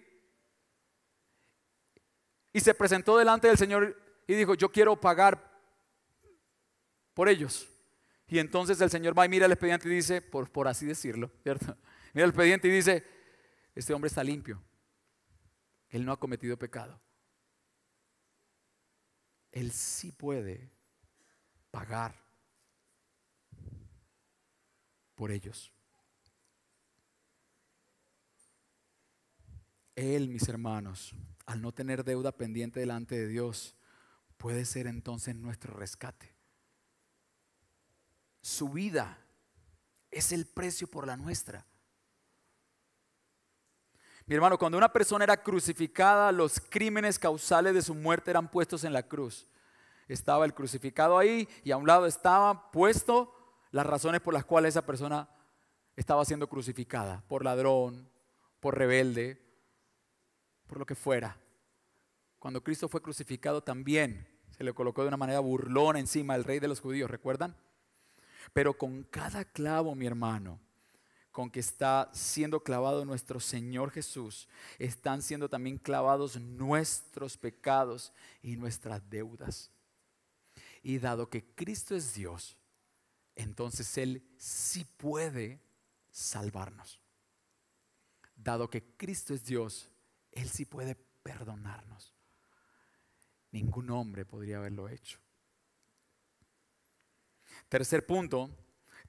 [2.54, 5.60] y se presentó delante del Señor y dijo, yo quiero pagar
[7.14, 7.68] por ellos.
[8.28, 11.32] Y entonces el Señor va y mira el expediente y dice, por, por así decirlo,
[11.43, 11.78] ¿cierto?
[12.14, 13.04] Mira el expediente y dice,
[13.76, 14.62] este hombre está limpio.
[15.89, 17.00] Él no ha cometido pecado.
[19.52, 20.72] Él sí puede
[21.72, 22.16] pagar
[25.16, 25.72] por ellos.
[29.98, 31.16] Él, mis hermanos,
[31.48, 33.76] al no tener deuda pendiente delante de Dios,
[34.38, 36.36] puede ser entonces nuestro rescate.
[38.41, 39.18] Su vida
[40.12, 41.66] es el precio por la nuestra.
[44.28, 48.84] Mi hermano, cuando una persona era crucificada, los crímenes causales de su muerte eran puestos
[48.84, 49.48] en la cruz.
[50.08, 53.34] Estaba el crucificado ahí y a un lado estaba puesto
[53.72, 55.28] las razones por las cuales esa persona
[55.95, 58.08] estaba siendo crucificada, por ladrón,
[58.60, 59.47] por rebelde,
[60.68, 61.38] por lo que fuera.
[62.39, 66.59] Cuando Cristo fue crucificado también se le colocó de una manera burlona encima al rey
[66.59, 67.55] de los judíos, ¿recuerdan?
[68.53, 70.59] Pero con cada clavo, mi hermano,
[71.32, 74.47] con que está siendo clavado nuestro Señor Jesús,
[74.80, 78.11] están siendo también clavados nuestros pecados
[78.41, 79.70] y nuestras deudas.
[80.82, 82.57] Y dado que Cristo es Dios,
[83.36, 85.61] entonces Él sí puede
[86.09, 86.99] salvarnos.
[88.36, 89.89] Dado que Cristo es Dios,
[90.38, 92.14] Él sí puede perdonarnos.
[93.52, 95.20] Ningún hombre podría haberlo hecho.
[97.70, 98.50] Tercer punto,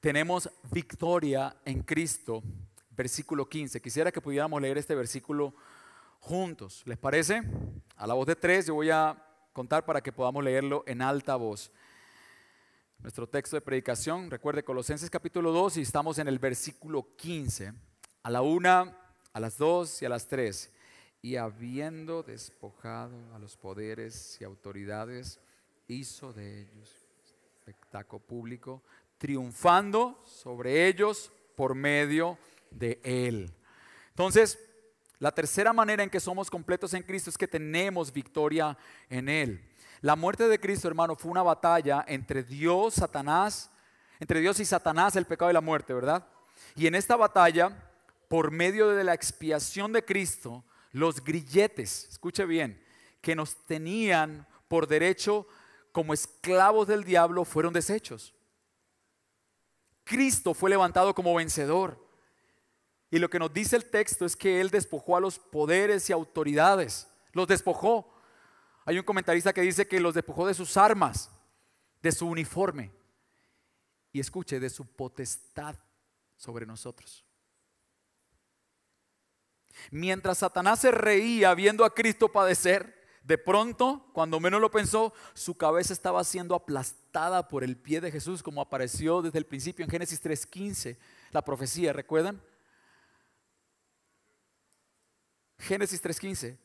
[0.01, 2.43] tenemos victoria en Cristo,
[2.91, 3.81] versículo 15.
[3.81, 5.55] Quisiera que pudiéramos leer este versículo
[6.21, 6.83] juntos.
[6.87, 7.43] ¿Les parece?
[7.97, 9.23] A la voz de tres yo voy a
[9.53, 11.71] contar para que podamos leerlo en alta voz.
[13.01, 17.75] Nuestro texto de predicación, recuerde Colosenses capítulo 2 y estamos en el versículo 15.
[18.23, 18.97] A la una,
[19.33, 20.73] a las dos y a las tres.
[21.21, 25.41] Y habiendo despojado a los poderes y autoridades,
[25.89, 27.09] hizo de ellos
[27.69, 28.83] espectáculo público,
[29.19, 32.39] triunfando sobre ellos por medio
[32.71, 33.53] de Él.
[34.11, 34.59] Entonces,
[35.19, 38.77] la tercera manera en que somos completos en Cristo es que tenemos victoria
[39.11, 39.69] en Él.
[40.01, 43.71] La muerte de Cristo, hermano, fue una batalla entre Dios, Satanás,
[44.21, 46.27] entre Dios y Satanás, el pecado y la muerte, ¿verdad?
[46.77, 47.93] Y en esta batalla,
[48.29, 50.65] por medio de la expiación de Cristo,
[50.99, 52.85] los grilletes, escuche bien,
[53.21, 55.47] que nos tenían por derecho
[55.93, 58.35] como esclavos del diablo fueron deshechos.
[60.05, 62.05] Cristo fue levantado como vencedor.
[63.11, 66.13] Y lo que nos dice el texto es que Él despojó a los poderes y
[66.13, 67.09] autoridades.
[67.33, 68.13] Los despojó.
[68.85, 71.31] Hay un comentarista que dice que los despojó de sus armas,
[72.03, 72.91] de su uniforme.
[74.13, 75.77] Y escuche, de su potestad
[76.37, 77.28] sobre nosotros.
[79.91, 85.55] Mientras Satanás se reía viendo a Cristo padecer, de pronto, cuando menos lo pensó, su
[85.55, 89.91] cabeza estaba siendo aplastada por el pie de Jesús, como apareció desde el principio en
[89.91, 90.97] Génesis 3.15,
[91.31, 92.41] la profecía, ¿recuerdan?
[95.59, 96.57] Génesis 3.15,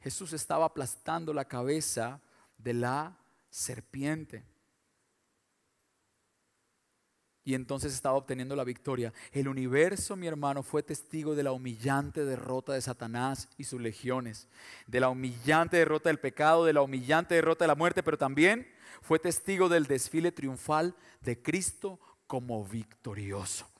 [0.00, 2.20] Jesús estaba aplastando la cabeza
[2.58, 3.16] de la
[3.50, 4.44] serpiente
[7.46, 9.12] y entonces estaba obteniendo la victoria.
[9.30, 14.48] El universo, mi hermano, fue testigo de la humillante derrota de Satanás y sus legiones,
[14.88, 18.66] de la humillante derrota del pecado, de la humillante derrota de la muerte, pero también
[19.00, 23.70] fue testigo del desfile triunfal de Cristo como victorioso.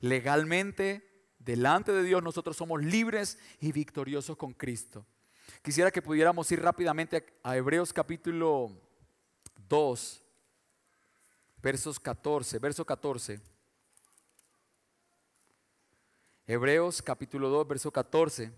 [0.00, 5.06] Legalmente, delante de Dios, nosotros somos libres y victoriosos con Cristo.
[5.62, 8.72] Quisiera que pudiéramos ir rápidamente a Hebreos capítulo
[9.68, 10.19] 2,
[11.62, 13.40] versos 14, verso 14.
[16.46, 18.50] Hebreos capítulo 2, verso 14.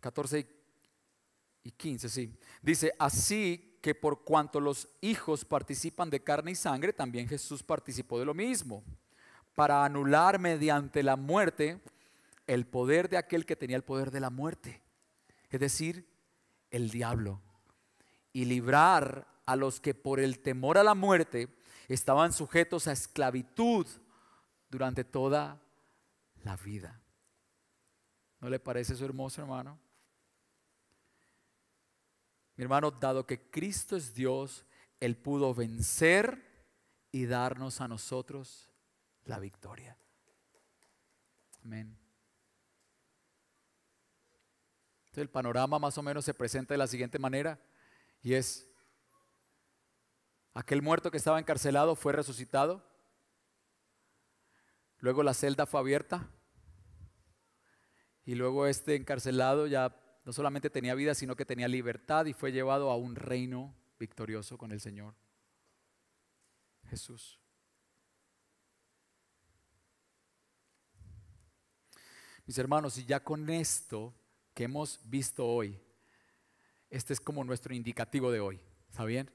[0.00, 0.46] Catorce
[1.62, 2.36] y 15, sí.
[2.60, 8.18] Dice, así que por cuanto los hijos participan de carne y sangre, también Jesús participó
[8.18, 8.82] de lo mismo,
[9.54, 11.80] para anular mediante la muerte
[12.46, 14.82] el poder de aquel que tenía el poder de la muerte.
[15.50, 16.11] Es decir,
[16.72, 17.40] el diablo
[18.32, 21.48] y librar a los que por el temor a la muerte
[21.88, 23.86] estaban sujetos a esclavitud
[24.70, 25.60] durante toda
[26.42, 27.00] la vida.
[28.40, 29.78] ¿No le parece eso hermoso, hermano?
[32.56, 34.66] Mi hermano, dado que Cristo es Dios,
[34.98, 36.42] Él pudo vencer
[37.12, 38.70] y darnos a nosotros
[39.24, 39.96] la victoria.
[41.64, 42.01] Amén.
[45.12, 47.60] Entonces el panorama más o menos se presenta de la siguiente manera
[48.22, 48.66] y es,
[50.54, 52.82] aquel muerto que estaba encarcelado fue resucitado,
[55.00, 56.30] luego la celda fue abierta
[58.24, 59.94] y luego este encarcelado ya
[60.24, 64.56] no solamente tenía vida, sino que tenía libertad y fue llevado a un reino victorioso
[64.56, 65.14] con el Señor
[66.88, 67.38] Jesús.
[72.46, 74.14] Mis hermanos, y ya con esto
[74.54, 75.78] que hemos visto hoy,
[76.90, 78.60] este es como nuestro indicativo de hoy.
[78.90, 79.30] ¿Está bien?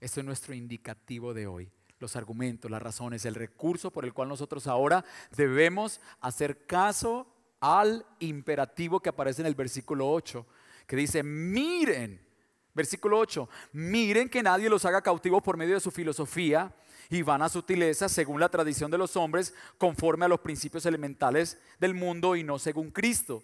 [0.00, 1.70] Este es nuestro indicativo de hoy.
[2.00, 5.04] los argumentos, las razones, el recurso por el cual nosotros ahora
[5.36, 7.26] debemos hacer caso
[7.58, 10.46] al imperativo que aparece en el versículo 8,
[10.86, 12.24] que dice, miren,
[12.72, 16.72] versículo 8, miren que nadie los haga cautivos por medio de su filosofía
[17.10, 21.58] y van a sutileza según la tradición de los hombres, conforme a los principios elementales
[21.80, 23.42] del mundo y no según Cristo.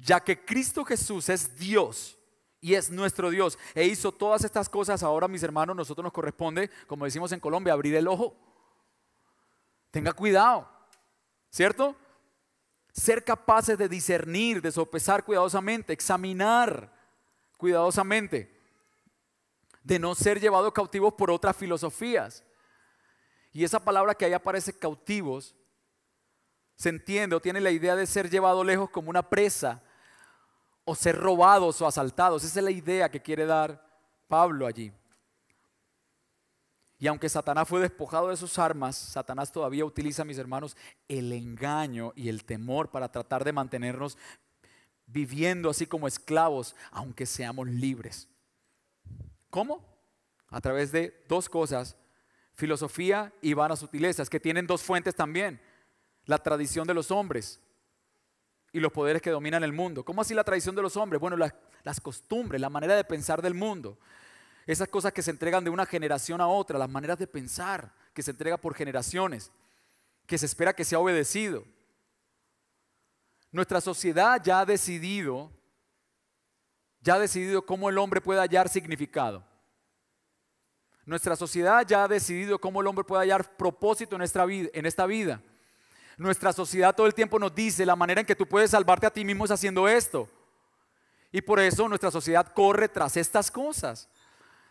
[0.00, 2.18] Ya que Cristo Jesús es Dios
[2.60, 6.70] y es nuestro Dios e hizo todas estas cosas, ahora mis hermanos, nosotros nos corresponde,
[6.86, 8.34] como decimos en Colombia, abrir el ojo.
[9.90, 10.70] Tenga cuidado,
[11.50, 11.96] ¿cierto?
[12.92, 16.92] Ser capaces de discernir, de sopesar cuidadosamente, examinar
[17.56, 18.58] cuidadosamente
[19.82, 22.44] de no ser llevados cautivos por otras filosofías.
[23.52, 25.56] Y esa palabra que ahí aparece cautivos,
[26.76, 29.82] se entiende o tiene la idea de ser llevado lejos como una presa
[30.84, 32.44] o ser robados o asaltados.
[32.44, 33.84] Esa es la idea que quiere dar
[34.28, 34.92] Pablo allí.
[36.98, 40.76] Y aunque Satanás fue despojado de sus armas, Satanás todavía utiliza, mis hermanos,
[41.08, 44.18] el engaño y el temor para tratar de mantenernos
[45.06, 48.28] viviendo así como esclavos, aunque seamos libres.
[49.48, 49.82] ¿Cómo?
[50.48, 51.96] A través de dos cosas,
[52.54, 55.60] filosofía y vanas sutilezas, que tienen dos fuentes también.
[56.26, 57.60] La tradición de los hombres
[58.72, 60.04] y los poderes que dominan el mundo.
[60.04, 61.20] ¿Cómo así la tradición de los hombres?
[61.20, 63.98] Bueno, las, costumbres, la manera de pensar del mundo.
[64.66, 68.22] Esas cosas que se entregan de una generación a otra, las maneras de pensar que
[68.22, 69.50] se entrega por generaciones,
[70.26, 71.64] que se espera que sea obedecido.
[73.50, 75.50] Nuestra sociedad ya ha decidido
[77.02, 79.42] ya ha decidido cómo el hombre puede hallar significado.
[81.06, 84.22] Nuestra sociedad ya ha decidido cómo el hombre puede hallar propósito en
[84.86, 85.42] esta vida.
[86.20, 89.10] Nuestra sociedad todo el tiempo nos dice la manera en que tú puedes salvarte a
[89.10, 90.28] ti mismo es haciendo esto.
[91.32, 94.06] Y por eso nuestra sociedad corre tras estas cosas,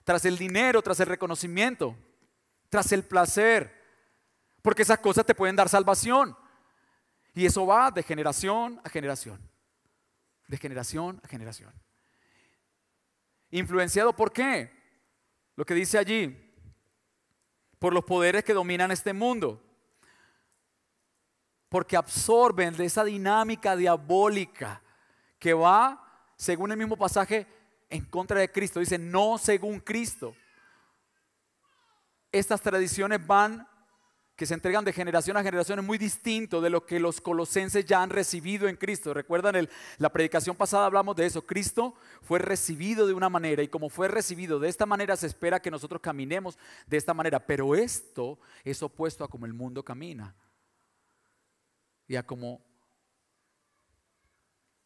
[0.04, 1.96] tras el dinero, tras el reconocimiento,
[2.70, 3.76] tras el placer,
[4.62, 6.38] porque esas cosas te pueden dar salvación.
[7.34, 9.42] Y eso va de generación a generación,
[10.48, 11.74] de generación a generación.
[13.50, 14.72] ¿Influenciado por qué?
[15.56, 16.54] Lo que dice allí,
[17.80, 19.66] por los poderes que dominan este mundo.
[21.70, 24.82] Porque absorben de esa dinámica diabólica
[25.38, 26.04] que va,
[26.36, 27.48] según el mismo pasaje,
[27.90, 28.80] en contra de Cristo.
[28.80, 30.36] Dice, no según Cristo.
[32.32, 33.68] Estas tradiciones van
[34.36, 37.86] que se entregan de generación a generación es muy distinto de lo que los colosenses
[37.86, 39.14] ya han recibido en Cristo.
[39.14, 39.68] Recuerdan,
[39.98, 41.46] la predicación pasada hablamos de eso.
[41.46, 45.62] Cristo fue recibido de una manera y como fue recibido de esta manera se espera
[45.62, 46.58] que nosotros caminemos
[46.88, 47.46] de esta manera.
[47.46, 50.34] Pero esto es opuesto a como el mundo camina
[52.10, 52.60] y a como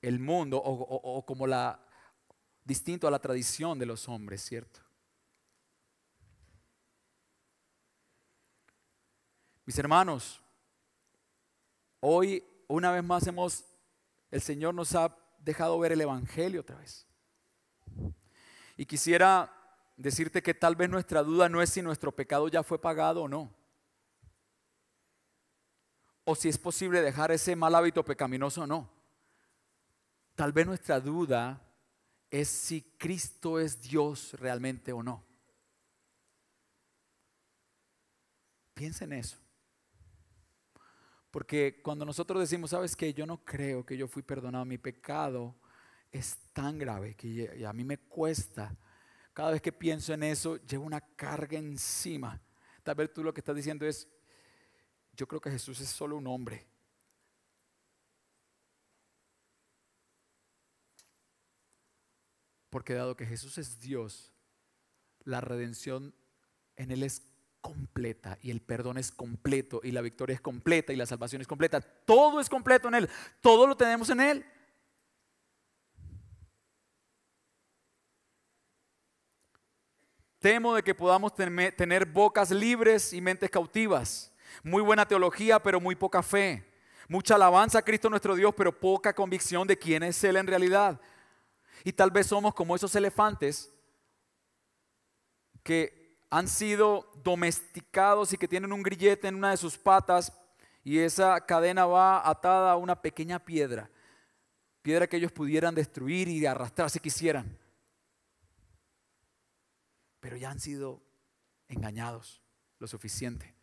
[0.01, 1.80] el mundo o, o como la
[2.65, 4.82] distinto a la tradición de los hombres, ¿cierto?
[9.65, 10.41] Mis hermanos,
[12.01, 13.63] hoy una vez más hemos,
[14.30, 17.07] el Señor nos ha dejado ver el Evangelio otra vez.
[18.76, 19.49] Y quisiera
[19.95, 23.28] decirte que tal vez nuestra duda no es si nuestro pecado ya fue pagado o
[23.30, 23.62] no.
[26.26, 28.89] O si es posible dejar ese mal hábito pecaminoso o no.
[30.36, 31.61] Tal vez nuestra duda
[32.32, 35.24] es si Cristo es Dios realmente o no.
[38.74, 39.38] Piensa en eso.
[41.30, 45.55] Porque cuando nosotros decimos, sabes que yo no creo que yo fui perdonado, mi pecado
[46.11, 48.76] es tan grave que a mí me cuesta.
[49.34, 52.39] Cada vez que pienso en eso, llevo una carga encima.
[52.84, 54.07] Tal vez tú lo que estás diciendo es,
[55.14, 56.66] yo creo que Jesús es solo un hombre.
[62.70, 64.34] Porque dado que Jesús es Dios,
[65.24, 66.16] la redención
[66.76, 67.22] en Él es
[67.61, 71.47] completa y el perdón es completo y la victoria es completa y la salvación es
[71.47, 71.82] completa.
[71.82, 73.09] Todo es completo en Él.
[73.41, 74.45] Todo lo tenemos en Él.
[80.39, 84.32] Temo de que podamos tener bocas libres y mentes cautivas.
[84.62, 86.70] Muy buena teología, pero muy poca fe.
[87.08, 90.99] Mucha alabanza a Cristo nuestro Dios, pero poca convicción de quién es Él en realidad.
[91.84, 93.72] Y tal vez somos como esos elefantes
[95.64, 100.34] que han sido domesticados y que tienen un grillete en una de sus patas
[100.84, 103.89] y esa cadena va atada a una pequeña piedra,
[104.82, 107.58] piedra que ellos pudieran destruir y arrastrar si quisieran.
[110.20, 111.01] Pero ya han sido
[111.68, 112.41] engañados
[112.80, 113.54] lo suficiente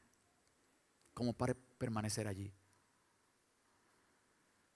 [1.21, 2.51] como para permanecer allí.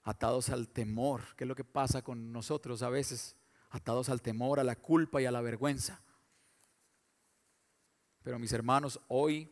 [0.03, 3.35] Atados al temor, que es lo que pasa con nosotros a veces,
[3.71, 6.03] atados al temor, a la culpa y a la vergüenza.
[8.21, 9.49] Pero mis hermanos, hoy,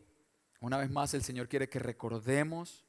[0.60, 2.86] una vez más, el Señor quiere que recordemos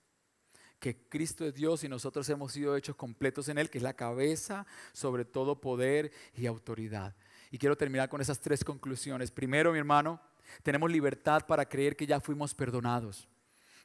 [0.79, 3.97] que Cristo es Dios y nosotros hemos sido hechos completos en Él, que es la
[3.97, 7.17] cabeza sobre todo poder y autoridad.
[7.51, 9.31] Y quiero terminar con esas tres conclusiones.
[9.31, 10.21] Primero, mi hermano,
[10.63, 13.27] tenemos libertad para creer que ya fuimos perdonados,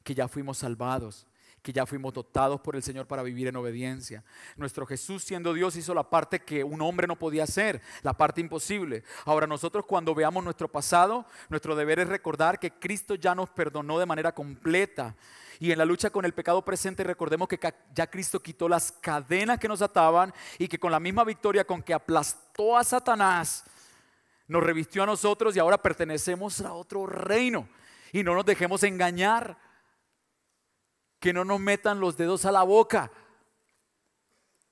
[0.04, 1.28] que ya fuimos salvados,
[1.62, 4.24] que ya fuimos dotados por el Señor para vivir en obediencia.
[4.56, 8.42] Nuestro Jesús siendo Dios hizo la parte que un hombre no podía hacer, la parte
[8.42, 9.04] imposible.
[9.26, 14.00] Ahora nosotros cuando veamos nuestro pasado, nuestro deber es recordar que Cristo ya nos perdonó
[14.00, 15.16] de manera completa.
[15.60, 17.60] Y en la lucha con el pecado presente recordemos que
[17.94, 21.84] ya Cristo quitó las cadenas que nos ataban y que con la misma victoria con
[21.84, 23.66] que aplastó a Satanás,
[24.48, 27.68] nos revistió a nosotros y ahora pertenecemos a otro reino.
[28.14, 29.58] Y no nos dejemos engañar
[31.20, 33.12] que no nos metan los dedos a la boca.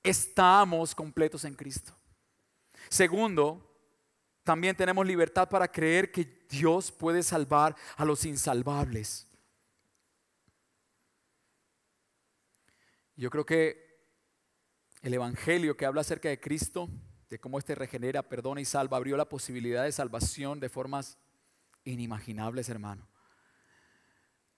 [0.04, 1.94] Estamos completos en Cristo.
[2.90, 3.68] Segundo,
[4.44, 9.28] también tenemos libertad para creer que Dios puede salvar a los insalvables.
[13.18, 13.88] Yo creo que
[15.02, 16.88] el Evangelio que habla acerca de Cristo,
[17.30, 21.18] de cómo éste regenera, perdona y salva, abrió la posibilidad de salvación de formas
[21.84, 23.08] inimaginables, hermano.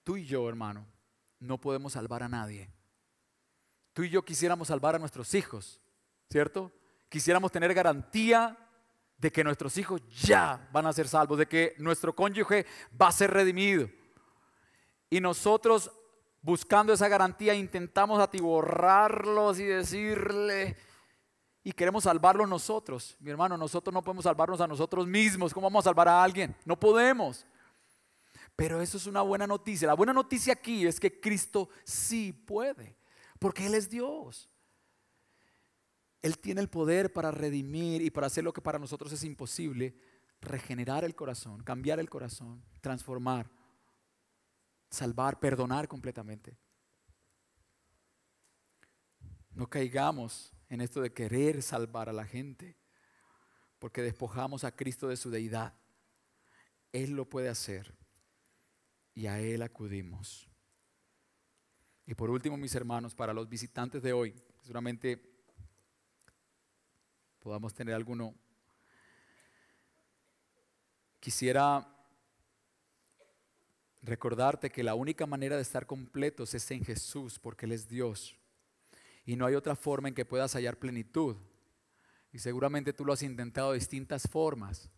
[0.03, 0.85] Tú y yo, hermano,
[1.39, 2.71] no podemos salvar a nadie.
[3.93, 5.81] Tú y yo quisiéramos salvar a nuestros hijos,
[6.29, 6.71] ¿cierto?
[7.09, 8.57] Quisiéramos tener garantía
[9.17, 12.65] de que nuestros hijos ya van a ser salvos, de que nuestro cónyuge
[12.99, 13.89] va a ser redimido.
[15.09, 15.91] Y nosotros,
[16.41, 20.77] buscando esa garantía, intentamos atiborrarlos y decirle,
[21.63, 23.17] y queremos salvarlos nosotros.
[23.19, 25.53] Mi hermano, nosotros no podemos salvarnos a nosotros mismos.
[25.53, 26.55] ¿Cómo vamos a salvar a alguien?
[26.63, 27.45] No podemos.
[28.59, 29.87] Pero eso es una buena noticia.
[29.87, 32.97] La buena noticia aquí es que Cristo sí puede,
[33.39, 34.49] porque Él es Dios.
[36.21, 39.95] Él tiene el poder para redimir y para hacer lo que para nosotros es imposible,
[40.41, 43.49] regenerar el corazón, cambiar el corazón, transformar,
[44.89, 46.57] salvar, perdonar completamente.
[49.51, 52.75] No caigamos en esto de querer salvar a la gente,
[53.79, 55.73] porque despojamos a Cristo de su deidad.
[56.91, 57.98] Él lo puede hacer
[59.19, 60.47] y a Él acudimos.
[62.05, 65.21] Y por último, mis hermanos, para los visitantes de hoy, seguramente
[67.39, 68.33] podamos tener alguno,
[71.19, 71.85] quisiera
[74.01, 78.37] recordarte que la única manera de estar completos es en Jesús, porque Él es Dios.
[79.25, 81.35] Y no hay otra forma en que puedas hallar plenitud.
[82.31, 84.89] Y seguramente tú lo has intentado de distintas formas.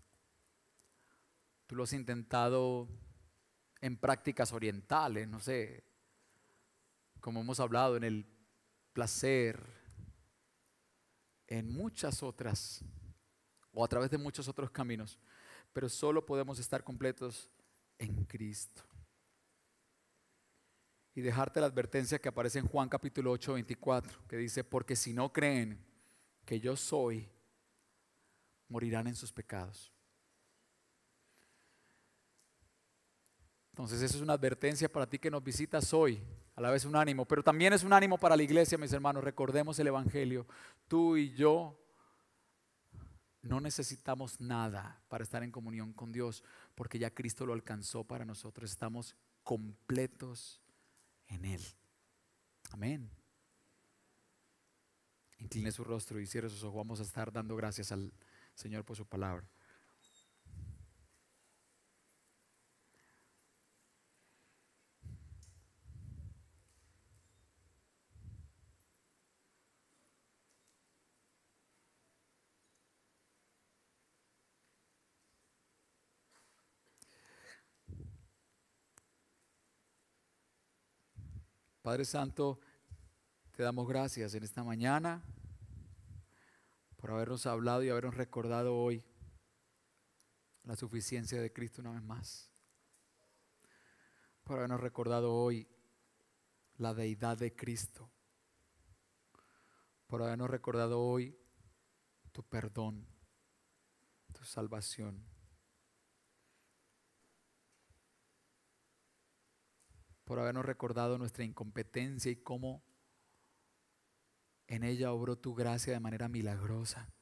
[1.65, 2.87] Tú lo has intentado
[3.81, 5.83] en prácticas orientales, no sé,
[7.19, 8.25] como hemos hablado en el
[8.93, 9.59] placer,
[11.47, 12.83] en muchas otras,
[13.73, 15.19] o a través de muchos otros caminos,
[15.73, 17.49] pero solo podemos estar completos
[17.97, 18.83] en Cristo.
[21.13, 25.11] Y dejarte la advertencia que aparece en Juan capítulo 8, 24, que dice, porque si
[25.11, 25.83] no creen
[26.45, 27.29] que yo soy,
[28.69, 29.91] morirán en sus pecados.
[33.81, 36.21] Entonces eso es una advertencia para ti que nos visitas hoy,
[36.55, 39.23] a la vez un ánimo, pero también es un ánimo para la iglesia, mis hermanos.
[39.23, 40.45] Recordemos el Evangelio.
[40.87, 41.77] Tú y yo
[43.41, 46.43] no necesitamos nada para estar en comunión con Dios,
[46.75, 48.69] porque ya Cristo lo alcanzó para nosotros.
[48.69, 50.61] Estamos completos
[51.27, 51.61] en Él.
[52.69, 53.09] Amén.
[55.39, 56.77] Incline su rostro y cierre sus ojos.
[56.77, 58.13] Vamos a estar dando gracias al
[58.53, 59.49] Señor por su palabra.
[81.81, 82.59] Padre Santo,
[83.55, 85.23] te damos gracias en esta mañana
[86.95, 89.03] por habernos hablado y habernos recordado hoy
[90.63, 92.51] la suficiencia de Cristo una vez más.
[94.43, 95.67] Por habernos recordado hoy
[96.77, 98.11] la deidad de Cristo.
[100.05, 101.35] Por habernos recordado hoy
[102.31, 103.07] tu perdón,
[104.33, 105.30] tu salvación.
[110.31, 112.85] Por habernos recordado nuestra incompetencia y cómo
[114.65, 117.13] en ella obró tu gracia de manera milagrosa.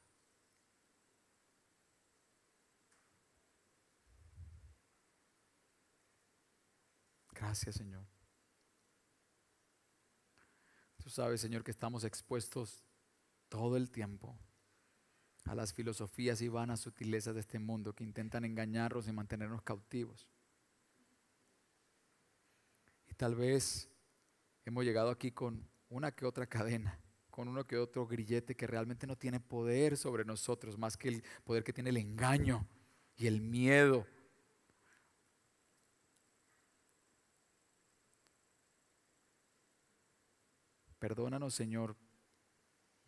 [7.32, 8.06] Gracias, Señor.
[11.02, 12.84] Tú sabes, Señor, que estamos expuestos
[13.48, 14.38] todo el tiempo
[15.46, 20.28] a las filosofías y vanas sutilezas de este mundo que intentan engañarnos y mantenernos cautivos.
[23.20, 23.86] Tal vez
[24.64, 26.98] hemos llegado aquí con una que otra cadena,
[27.30, 31.24] con uno que otro grillete que realmente no tiene poder sobre nosotros, más que el
[31.44, 32.66] poder que tiene el engaño
[33.18, 34.06] y el miedo.
[40.98, 41.94] Perdónanos, Señor,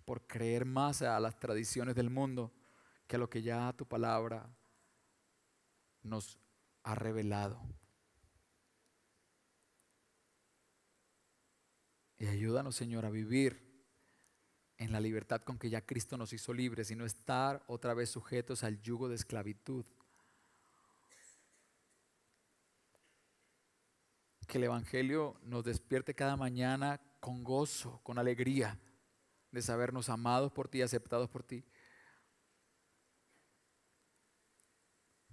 [0.04, 2.52] por creer más a las tradiciones del mundo
[3.06, 4.54] que a lo que ya tu palabra
[6.02, 6.38] nos
[6.82, 7.62] ha revelado.
[12.23, 13.61] Y ayúdanos, Señor, a vivir
[14.77, 18.11] en la libertad con que ya Cristo nos hizo libres y no estar otra vez
[18.11, 19.85] sujetos al yugo de esclavitud.
[24.47, 28.79] Que el Evangelio nos despierte cada mañana con gozo, con alegría
[29.51, 31.64] de sabernos amados por ti, aceptados por ti.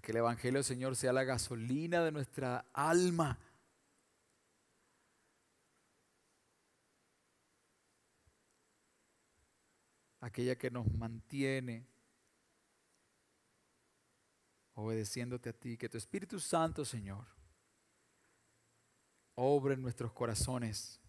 [0.01, 3.37] Que el Evangelio, Señor, sea la gasolina de nuestra alma
[10.19, 11.87] aquella que nos mantiene
[14.73, 15.77] obedeciéndote a ti.
[15.77, 17.25] Que tu Espíritu Santo, Señor,
[19.35, 20.99] obre en nuestros corazones.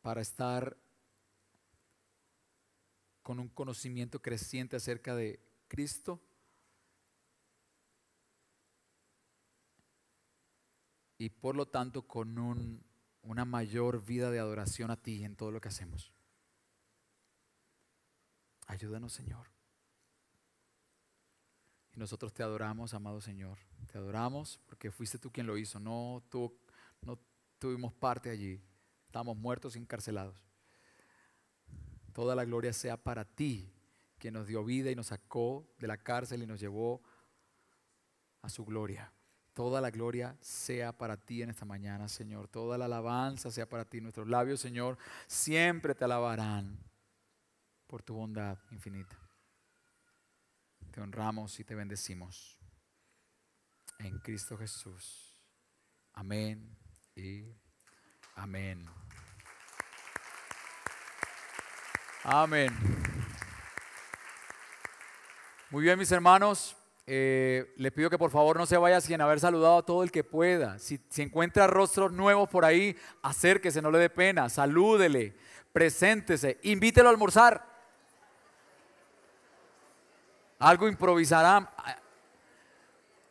[0.00, 0.74] para estar
[3.22, 6.18] con un conocimiento creciente acerca de Cristo
[11.18, 12.82] y por lo tanto con un
[13.28, 16.12] una mayor vida de adoración a ti en todo lo que hacemos.
[18.66, 19.46] Ayúdanos, Señor.
[21.92, 23.58] Y nosotros te adoramos, amado Señor.
[23.92, 25.78] Te adoramos porque fuiste tú quien lo hizo.
[25.78, 26.22] No,
[27.02, 27.18] no
[27.58, 28.62] tuvimos parte allí.
[29.04, 30.42] Estamos muertos y encarcelados.
[32.14, 33.70] Toda la gloria sea para ti,
[34.18, 37.02] quien nos dio vida y nos sacó de la cárcel y nos llevó
[38.40, 39.12] a su gloria.
[39.58, 42.46] Toda la gloria sea para ti en esta mañana, Señor.
[42.46, 44.00] Toda la alabanza sea para ti.
[44.00, 44.96] Nuestros labios, Señor,
[45.26, 46.78] siempre te alabarán
[47.88, 49.18] por tu bondad infinita.
[50.92, 52.56] Te honramos y te bendecimos.
[53.98, 55.36] En Cristo Jesús.
[56.12, 56.78] Amén
[57.16, 57.52] y
[58.36, 58.86] amén.
[62.22, 62.72] Amén.
[65.68, 66.77] Muy bien, mis hermanos.
[67.10, 70.12] Eh, le pido que por favor no se vaya sin haber saludado a todo el
[70.12, 70.78] que pueda.
[70.78, 75.34] Si, si encuentra rostros nuevos por ahí, acérquese, no le dé pena, salúdele,
[75.72, 77.64] preséntese, invítelo a almorzar.
[80.58, 81.72] Algo improvisará,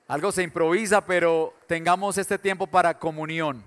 [0.08, 3.64] algo se improvisa, pero tengamos este tiempo para comunión.